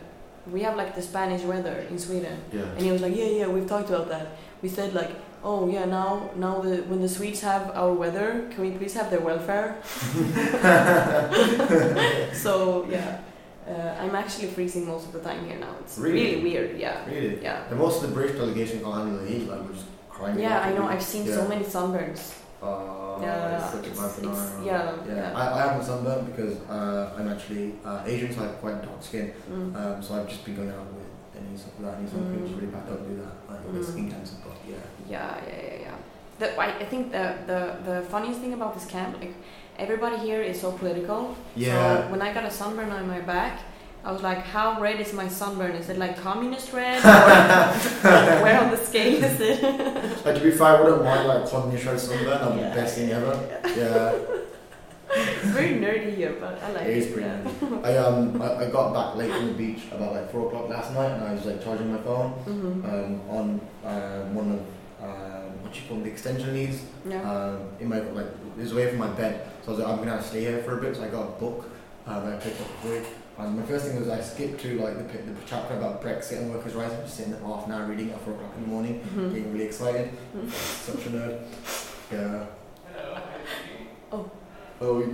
[0.52, 2.62] we have like the Spanish weather in Sweden, Yeah.
[2.76, 4.28] and he was like, yeah, yeah, we've talked about that.
[4.62, 5.12] We said like,
[5.44, 9.10] oh yeah, now now the when the Swedes have our weather, can we please have
[9.12, 9.76] their welfare?
[12.34, 13.20] so yeah,
[13.68, 15.74] uh, I'm actually freezing most of the time here now.
[15.82, 16.20] It's Really?
[16.36, 16.80] really, weird.
[16.80, 17.42] Yeah, Really?
[17.44, 17.70] yeah.
[17.70, 20.40] And most of the British delegation can't handle the heat, like we're just crying.
[20.40, 20.86] Yeah, I know.
[20.88, 22.22] I've seen so many sunburns.
[22.62, 24.66] Uh, Yeah, it's it's- bad it's- phenomenon.
[24.66, 25.16] yeah, yeah.
[25.16, 25.40] yeah.
[25.42, 28.82] I, I have a sunburn because uh, I'm actually uh, Asian, so I have quite
[28.88, 29.34] dark skin.
[29.52, 29.76] Mm.
[29.76, 31.06] Um, so I've just been going out with
[31.38, 32.56] any stuff like that, any sun Mm.
[32.56, 32.84] really bad.
[32.90, 33.36] Don't do that.
[33.52, 33.78] Like Mm.
[33.80, 34.76] it's skin cancer, but yeah.
[35.14, 35.96] Yeah, yeah, yeah, yeah.
[36.40, 37.60] The, I, I think the, the
[37.90, 39.34] the funniest thing about this camp, like
[39.78, 41.36] everybody here is so political.
[41.56, 42.06] Yeah.
[42.06, 43.60] So when I got a sunburn on my back,
[44.04, 45.72] I was like, how red is my sunburn?
[45.72, 46.98] Is it like communist red?
[47.04, 49.62] or where on the scale is it?
[50.26, 52.56] Like to be fair, I wouldn't mind like communist red sunburn.
[52.56, 52.70] Be Yeah.
[52.70, 53.34] the best thing ever.
[53.76, 54.16] Yeah.
[55.10, 56.98] it's very nerdy here, but I like It it.
[56.98, 57.80] is pretty yeah.
[57.84, 60.94] I um I, I got back late from the beach about like four o'clock last
[60.94, 62.84] night, and I was like charging my phone Mhm.
[62.92, 64.60] um, on um, one of
[65.68, 67.22] um, what you the extension leads yeah.
[67.30, 68.26] um, in my like
[68.58, 69.50] it was away from my bed.
[69.64, 70.96] So I was like, I'm gonna have to stay here for a bit.
[70.96, 71.70] So I got a book
[72.06, 73.02] uh, that I picked up for free.
[73.38, 76.52] And my first thing was I skipped to like the, the chapter about Brexit and
[76.52, 76.94] workers' rights.
[76.94, 79.02] I'm just sitting there for half an hour reading at four o'clock in the morning,
[79.14, 79.30] Mhm.
[79.30, 80.10] getting really excited.
[80.36, 80.52] Mhm.
[80.52, 81.40] Such a nerd.
[82.12, 82.46] Yeah.
[84.12, 84.32] Oh.
[84.82, 85.06] Oh, we,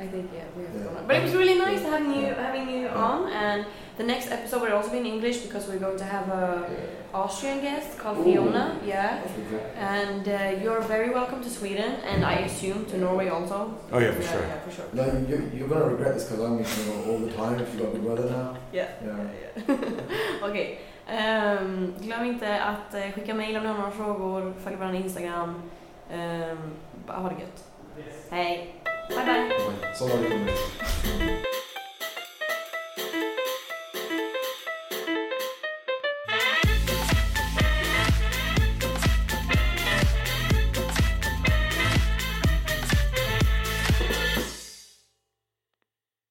[0.00, 0.84] I think yeah, we have Yeah.
[0.84, 1.06] to go on.
[1.08, 3.04] But it was really nice having you having you Yeah.
[3.08, 3.64] on, and
[3.96, 7.20] the next episode will also be in English because we're going to have a yeah.
[7.22, 8.24] Austrian guest called Ooh.
[8.24, 8.64] Fiona.
[8.86, 9.08] Yeah.
[9.20, 9.66] That's really good.
[9.96, 13.58] And uh, you're very welcome to Sweden, and I assume to Norway also.
[13.92, 14.44] Oh yeah, for yeah, sure.
[14.52, 14.88] Yeah, for sure.
[14.92, 17.80] No, you, you're gonna regret this because I'm meeting you all the time if you
[17.84, 18.48] got good weather now.
[18.72, 18.88] Yeah.
[19.04, 19.76] Yeah.
[20.48, 20.80] Okej.
[21.10, 25.54] Ehm, glöm inte att eh, skicka mejl om ni har några frågor, följ vår Instagram.
[26.12, 26.58] Um,
[27.06, 27.64] ha det gött.
[28.30, 28.74] Hej.
[29.08, 29.94] 拜拜。
[29.94, 30.14] 收到